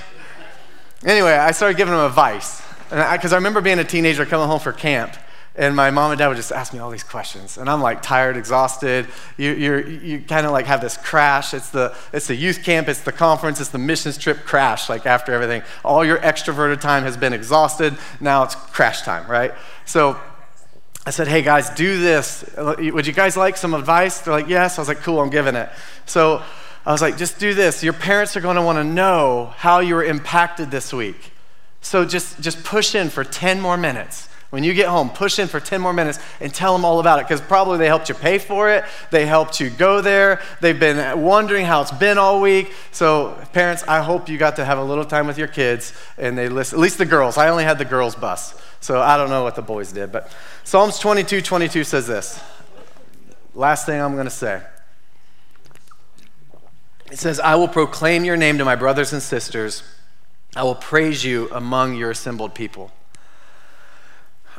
Anyway, 1.05 1.33
I 1.33 1.51
started 1.51 1.77
giving 1.77 1.93
them 1.93 2.05
advice. 2.05 2.61
Because 2.89 3.31
I, 3.31 3.35
I, 3.35 3.37
remember 3.37 3.61
being 3.61 3.79
a 3.79 3.83
teenager 3.83 4.25
coming 4.25 4.47
home 4.47 4.59
for 4.59 4.71
camp, 4.71 5.13
and 5.55 5.75
my 5.75 5.91
mom 5.91 6.11
and 6.11 6.19
dad 6.19 6.29
would 6.29 6.37
just 6.37 6.53
ask 6.53 6.71
me 6.71 6.79
all 6.79 6.89
these 6.89 7.03
questions. 7.03 7.57
And 7.57 7.69
I'm 7.69 7.81
like 7.81 8.01
tired, 8.01 8.37
exhausted. 8.37 9.07
You, 9.35 9.51
you're, 9.51 9.85
you 9.85 10.21
kind 10.21 10.45
of 10.45 10.53
like 10.53 10.65
have 10.65 10.79
this 10.79 10.95
crash. 10.95 11.53
It's 11.53 11.69
the, 11.69 11.93
it's 12.13 12.27
the 12.27 12.35
youth 12.35 12.63
camp, 12.63 12.87
it's 12.87 13.01
the 13.01 13.11
conference, 13.11 13.59
it's 13.59 13.69
the 13.69 13.77
missions 13.77 14.17
trip 14.17 14.45
crash, 14.45 14.89
like 14.89 15.05
after 15.05 15.33
everything. 15.33 15.61
All 15.83 16.05
your 16.05 16.19
extroverted 16.19 16.79
time 16.79 17.03
has 17.03 17.17
been 17.17 17.33
exhausted. 17.33 17.97
Now 18.21 18.43
it's 18.43 18.55
crash 18.55 19.01
time, 19.01 19.29
right? 19.29 19.53
So 19.85 20.17
I 21.05 21.09
said, 21.09 21.27
hey 21.27 21.41
guys, 21.41 21.69
do 21.71 21.99
this. 21.99 22.45
Would 22.57 23.05
you 23.05 23.13
guys 23.13 23.35
like 23.35 23.57
some 23.57 23.73
advice? 23.73 24.19
They're 24.19 24.33
like, 24.33 24.47
yes. 24.47 24.77
I 24.77 24.81
was 24.81 24.87
like, 24.87 24.99
cool, 24.99 25.19
I'm 25.19 25.29
giving 25.29 25.55
it. 25.55 25.69
So 26.05 26.41
I 26.85 26.93
was 26.93 27.01
like, 27.01 27.17
just 27.17 27.39
do 27.39 27.53
this. 27.53 27.83
Your 27.83 27.93
parents 27.93 28.37
are 28.37 28.41
going 28.41 28.55
to 28.55 28.61
want 28.61 28.77
to 28.77 28.85
know 28.85 29.53
how 29.57 29.79
you 29.79 29.95
were 29.95 30.03
impacted 30.03 30.71
this 30.71 30.93
week. 30.93 31.33
So 31.81 32.05
just, 32.05 32.39
just 32.39 32.63
push 32.63 32.95
in 32.95 33.09
for 33.09 33.25
10 33.25 33.59
more 33.59 33.75
minutes. 33.75 34.29
When 34.51 34.65
you 34.65 34.73
get 34.73 34.89
home, 34.89 35.09
push 35.09 35.39
in 35.39 35.47
for 35.47 35.61
10 35.61 35.79
more 35.79 35.93
minutes 35.93 36.19
and 36.41 36.53
tell 36.53 36.73
them 36.73 36.83
all 36.83 36.99
about 36.99 37.19
it 37.19 37.23
because 37.23 37.39
probably 37.39 37.77
they 37.77 37.87
helped 37.87 38.09
you 38.09 38.15
pay 38.15 38.37
for 38.37 38.69
it. 38.69 38.83
They 39.09 39.25
helped 39.25 39.61
you 39.61 39.69
go 39.69 40.01
there. 40.01 40.41
They've 40.59 40.79
been 40.79 41.21
wondering 41.21 41.65
how 41.65 41.81
it's 41.81 41.91
been 41.91 42.17
all 42.17 42.41
week. 42.41 42.73
So, 42.91 43.37
parents, 43.53 43.83
I 43.87 44.01
hope 44.01 44.27
you 44.27 44.37
got 44.37 44.57
to 44.57 44.65
have 44.65 44.77
a 44.77 44.83
little 44.83 45.05
time 45.05 45.25
with 45.25 45.37
your 45.37 45.47
kids 45.47 45.93
and 46.17 46.37
they 46.37 46.49
listen, 46.49 46.77
at 46.77 46.81
least 46.81 46.97
the 46.97 47.05
girls. 47.05 47.37
I 47.37 47.47
only 47.47 47.63
had 47.63 47.77
the 47.77 47.85
girls' 47.85 48.13
bus. 48.13 48.53
So 48.81 48.99
I 48.99 49.15
don't 49.15 49.29
know 49.29 49.43
what 49.43 49.55
the 49.55 49.61
boys 49.61 49.93
did. 49.93 50.11
But 50.11 50.35
Psalms 50.65 50.99
22 50.99 51.41
22 51.41 51.85
says 51.85 52.07
this. 52.07 52.41
Last 53.55 53.85
thing 53.85 54.01
I'm 54.01 54.13
going 54.13 54.25
to 54.25 54.29
say. 54.29 54.61
It 57.09 57.19
says, 57.19 57.39
I 57.39 57.55
will 57.55 57.67
proclaim 57.67 58.25
your 58.25 58.37
name 58.37 58.57
to 58.57 58.65
my 58.65 58.75
brothers 58.75 59.13
and 59.13 59.21
sisters. 59.21 59.83
I 60.55 60.63
will 60.63 60.75
praise 60.75 61.23
you 61.23 61.49
among 61.51 61.95
your 61.95 62.11
assembled 62.11 62.53
people. 62.53 62.91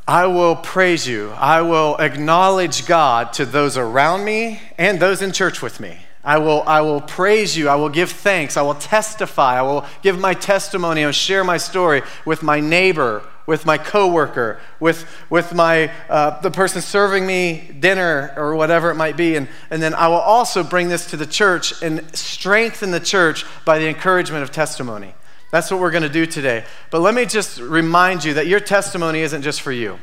I 0.06 0.26
will 0.26 0.56
praise 0.56 1.06
you. 1.06 1.30
I 1.30 1.62
will 1.62 1.96
acknowledge 1.98 2.86
God 2.86 3.32
to 3.34 3.46
those 3.46 3.76
around 3.76 4.24
me 4.24 4.60
and 4.76 4.98
those 4.98 5.22
in 5.22 5.30
church 5.30 5.62
with 5.62 5.78
me. 5.78 5.98
I 6.24 6.38
will, 6.38 6.62
I 6.66 6.80
will 6.80 7.00
praise 7.00 7.56
you. 7.56 7.68
I 7.68 7.76
will 7.76 7.88
give 7.88 8.10
thanks. 8.10 8.56
I 8.56 8.62
will 8.62 8.74
testify. 8.74 9.58
I 9.58 9.62
will 9.62 9.84
give 10.02 10.18
my 10.18 10.34
testimony. 10.34 11.02
I 11.02 11.06
will 11.06 11.12
share 11.12 11.44
my 11.44 11.56
story 11.56 12.02
with 12.24 12.42
my 12.42 12.60
neighbor, 12.60 13.22
with 13.46 13.64
my 13.64 13.78
coworker, 13.78 14.60
with, 14.78 15.04
with 15.30 15.54
my, 15.54 15.90
uh, 16.08 16.40
the 16.40 16.50
person 16.50 16.80
serving 16.80 17.26
me 17.26 17.70
dinner 17.78 18.34
or 18.36 18.54
whatever 18.54 18.90
it 18.90 18.94
might 18.94 19.16
be. 19.16 19.36
And, 19.36 19.48
and 19.70 19.82
then 19.82 19.94
I 19.94 20.08
will 20.08 20.16
also 20.16 20.62
bring 20.62 20.88
this 20.88 21.10
to 21.10 21.16
the 21.16 21.26
church 21.26 21.80
and 21.82 22.14
strengthen 22.16 22.92
the 22.92 23.00
church 23.00 23.44
by 23.64 23.78
the 23.78 23.88
encouragement 23.88 24.42
of 24.42 24.52
testimony. 24.52 25.14
That's 25.52 25.70
what 25.70 25.80
we're 25.80 25.90
going 25.90 26.02
to 26.02 26.08
do 26.08 26.24
today. 26.24 26.64
But 26.90 27.02
let 27.02 27.14
me 27.14 27.26
just 27.26 27.60
remind 27.60 28.24
you 28.24 28.34
that 28.34 28.46
your 28.46 28.58
testimony 28.58 29.20
isn't 29.20 29.42
just 29.42 29.60
for 29.60 29.70
you. 29.70 29.98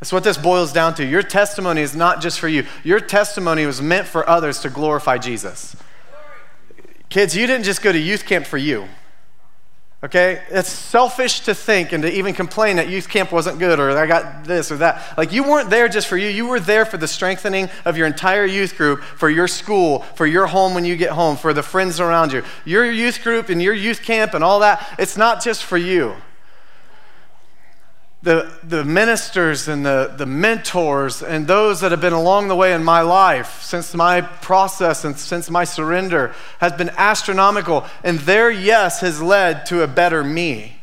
That's 0.00 0.12
what 0.12 0.24
this 0.24 0.36
boils 0.36 0.72
down 0.72 0.94
to. 0.96 1.06
Your 1.06 1.22
testimony 1.22 1.80
is 1.80 1.94
not 1.94 2.20
just 2.20 2.40
for 2.40 2.48
you, 2.48 2.66
your 2.82 3.00
testimony 3.00 3.66
was 3.66 3.80
meant 3.80 4.06
for 4.06 4.28
others 4.28 4.58
to 4.60 4.68
glorify 4.68 5.16
Jesus. 5.16 5.76
Kids, 7.08 7.36
you 7.36 7.46
didn't 7.46 7.64
just 7.64 7.82
go 7.82 7.92
to 7.92 7.98
youth 7.98 8.26
camp 8.26 8.46
for 8.46 8.58
you. 8.58 8.88
Okay? 10.02 10.42
It's 10.50 10.68
selfish 10.68 11.40
to 11.40 11.54
think 11.54 11.92
and 11.92 12.02
to 12.04 12.12
even 12.12 12.32
complain 12.32 12.76
that 12.76 12.88
youth 12.88 13.08
camp 13.08 13.32
wasn't 13.32 13.58
good 13.58 13.80
or 13.80 13.90
I 13.90 14.06
got 14.06 14.44
this 14.44 14.70
or 14.70 14.76
that. 14.76 15.18
Like, 15.18 15.32
you 15.32 15.42
weren't 15.42 15.70
there 15.70 15.88
just 15.88 16.06
for 16.06 16.16
you. 16.16 16.28
You 16.28 16.46
were 16.46 16.60
there 16.60 16.84
for 16.84 16.98
the 16.98 17.08
strengthening 17.08 17.68
of 17.84 17.96
your 17.96 18.06
entire 18.06 18.44
youth 18.44 18.76
group, 18.76 19.02
for 19.02 19.28
your 19.28 19.48
school, 19.48 20.00
for 20.14 20.26
your 20.26 20.46
home 20.46 20.74
when 20.74 20.84
you 20.84 20.96
get 20.96 21.10
home, 21.10 21.36
for 21.36 21.52
the 21.52 21.62
friends 21.62 21.98
around 21.98 22.32
you. 22.32 22.44
Your 22.64 22.88
youth 22.90 23.22
group 23.24 23.48
and 23.48 23.60
your 23.60 23.74
youth 23.74 24.02
camp 24.02 24.34
and 24.34 24.44
all 24.44 24.60
that, 24.60 24.86
it's 24.98 25.16
not 25.16 25.42
just 25.42 25.64
for 25.64 25.76
you 25.76 26.14
the, 28.22 28.52
the 28.64 28.84
ministers 28.84 29.68
and 29.68 29.86
the, 29.86 30.12
the 30.16 30.26
mentors 30.26 31.22
and 31.22 31.46
those 31.46 31.80
that 31.80 31.92
have 31.92 32.00
been 32.00 32.12
along 32.12 32.48
the 32.48 32.56
way 32.56 32.72
in 32.72 32.82
my 32.82 33.00
life 33.00 33.62
since 33.62 33.94
my 33.94 34.20
process 34.20 35.04
and 35.04 35.16
since 35.16 35.48
my 35.48 35.62
surrender 35.62 36.34
has 36.58 36.72
been 36.72 36.90
astronomical. 36.96 37.86
And 38.02 38.18
their 38.20 38.50
yes 38.50 39.00
has 39.02 39.22
led 39.22 39.66
to 39.66 39.82
a 39.82 39.86
better 39.86 40.24
me. 40.24 40.80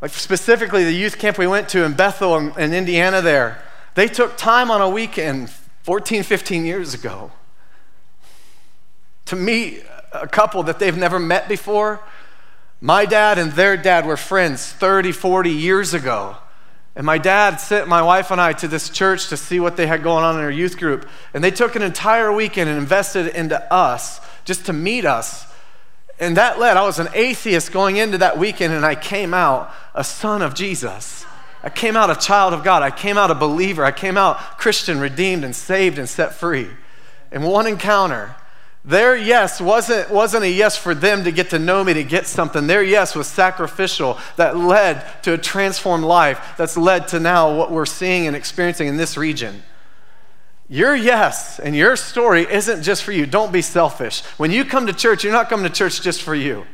Like 0.00 0.12
specifically, 0.12 0.84
the 0.84 0.92
youth 0.92 1.18
camp 1.18 1.36
we 1.36 1.46
went 1.46 1.68
to 1.70 1.84
in 1.84 1.92
Bethel 1.92 2.36
in, 2.36 2.58
in 2.58 2.72
Indiana 2.72 3.20
there, 3.20 3.62
they 3.94 4.06
took 4.06 4.36
time 4.38 4.70
on 4.70 4.80
a 4.80 4.88
weekend 4.88 5.50
14, 5.82 6.22
15 6.22 6.64
years 6.64 6.94
ago 6.94 7.30
to 9.26 9.36
meet 9.36 9.82
a 10.12 10.26
couple 10.26 10.62
that 10.62 10.78
they've 10.78 10.96
never 10.96 11.18
met 11.18 11.48
before 11.48 12.00
my 12.80 13.04
dad 13.04 13.38
and 13.38 13.52
their 13.52 13.76
dad 13.76 14.06
were 14.06 14.16
friends 14.16 14.66
30, 14.66 15.12
40 15.12 15.50
years 15.50 15.94
ago. 15.94 16.36
And 16.94 17.06
my 17.06 17.18
dad 17.18 17.56
sent 17.60 17.86
my 17.86 18.02
wife 18.02 18.30
and 18.30 18.40
I 18.40 18.52
to 18.54 18.66
this 18.66 18.90
church 18.90 19.28
to 19.28 19.36
see 19.36 19.60
what 19.60 19.76
they 19.76 19.86
had 19.86 20.02
going 20.02 20.24
on 20.24 20.34
in 20.34 20.40
their 20.40 20.50
youth 20.50 20.78
group. 20.78 21.08
And 21.32 21.44
they 21.44 21.52
took 21.52 21.76
an 21.76 21.82
entire 21.82 22.32
weekend 22.32 22.68
and 22.68 22.78
invested 22.78 23.28
into 23.28 23.72
us 23.72 24.20
just 24.44 24.66
to 24.66 24.72
meet 24.72 25.04
us. 25.04 25.46
And 26.18 26.36
that 26.36 26.58
led, 26.58 26.76
I 26.76 26.82
was 26.84 26.98
an 26.98 27.08
atheist 27.14 27.70
going 27.70 27.96
into 27.96 28.18
that 28.18 28.38
weekend, 28.38 28.74
and 28.74 28.84
I 28.84 28.96
came 28.96 29.32
out 29.32 29.72
a 29.94 30.02
son 30.02 30.42
of 30.42 30.54
Jesus. 30.54 31.24
I 31.62 31.70
came 31.70 31.96
out 31.96 32.10
a 32.10 32.16
child 32.16 32.52
of 32.52 32.64
God. 32.64 32.82
I 32.82 32.90
came 32.90 33.16
out 33.16 33.30
a 33.30 33.34
believer. 33.36 33.84
I 33.84 33.92
came 33.92 34.16
out 34.16 34.58
Christian, 34.58 34.98
redeemed, 34.98 35.44
and 35.44 35.54
saved 35.54 35.98
and 35.98 36.08
set 36.08 36.34
free. 36.34 36.68
In 37.30 37.42
one 37.42 37.66
encounter, 37.66 38.34
their 38.88 39.14
yes 39.14 39.60
wasn't, 39.60 40.08
wasn't 40.08 40.44
a 40.44 40.48
yes 40.48 40.74
for 40.74 40.94
them 40.94 41.24
to 41.24 41.30
get 41.30 41.50
to 41.50 41.58
know 41.58 41.84
me, 41.84 41.92
to 41.92 42.02
get 42.02 42.26
something. 42.26 42.66
Their 42.66 42.82
yes 42.82 43.14
was 43.14 43.26
sacrificial 43.26 44.16
that 44.36 44.56
led 44.56 45.04
to 45.24 45.34
a 45.34 45.38
transformed 45.38 46.04
life 46.04 46.54
that's 46.56 46.74
led 46.74 47.06
to 47.08 47.20
now 47.20 47.54
what 47.54 47.70
we're 47.70 47.84
seeing 47.84 48.26
and 48.26 48.34
experiencing 48.34 48.88
in 48.88 48.96
this 48.96 49.18
region. 49.18 49.62
Your 50.70 50.96
yes 50.96 51.58
and 51.58 51.76
your 51.76 51.96
story 51.96 52.46
isn't 52.50 52.82
just 52.82 53.02
for 53.02 53.12
you. 53.12 53.26
Don't 53.26 53.52
be 53.52 53.60
selfish. 53.60 54.22
When 54.38 54.50
you 54.50 54.64
come 54.64 54.86
to 54.86 54.94
church, 54.94 55.22
you're 55.22 55.34
not 55.34 55.50
coming 55.50 55.70
to 55.70 55.74
church 55.74 56.00
just 56.00 56.22
for 56.22 56.34
you. 56.34 56.64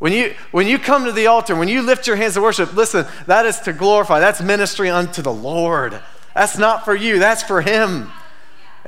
When 0.00 0.12
you, 0.12 0.34
when 0.50 0.66
you 0.66 0.78
come 0.78 1.06
to 1.06 1.12
the 1.12 1.28
altar, 1.28 1.56
when 1.56 1.68
you 1.68 1.80
lift 1.80 2.06
your 2.06 2.16
hands 2.16 2.34
to 2.34 2.42
worship, 2.42 2.74
listen, 2.74 3.06
that 3.26 3.46
is 3.46 3.58
to 3.60 3.72
glorify. 3.72 4.20
That's 4.20 4.42
ministry 4.42 4.90
unto 4.90 5.22
the 5.22 5.32
Lord. 5.32 5.98
That's 6.34 6.58
not 6.58 6.84
for 6.84 6.94
you, 6.94 7.18
that's 7.18 7.42
for 7.42 7.62
Him. 7.62 8.12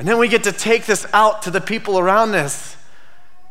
And 0.01 0.09
then 0.09 0.17
we 0.17 0.29
get 0.29 0.45
to 0.45 0.53
take 0.53 0.87
this 0.87 1.07
out 1.13 1.43
to 1.43 1.51
the 1.51 1.61
people 1.61 1.99
around 1.99 2.35
us. 2.35 2.75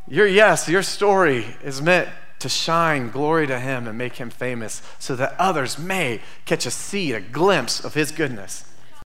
Your 0.07 0.25
yes, 0.25 0.67
your 0.67 0.81
story 0.81 1.45
is 1.63 1.79
meant 1.79 2.09
to 2.39 2.49
shine 2.49 3.11
glory 3.11 3.45
to 3.45 3.59
Him 3.59 3.87
and 3.87 3.95
make 3.95 4.15
Him 4.15 4.31
famous 4.31 4.81
so 4.97 5.15
that 5.15 5.35
others 5.37 5.77
may 5.77 6.21
catch 6.45 6.65
a 6.65 6.71
seed, 6.71 7.13
a 7.13 7.21
glimpse 7.21 7.85
of 7.85 7.93
His 7.93 8.11
goodness. 8.11 8.65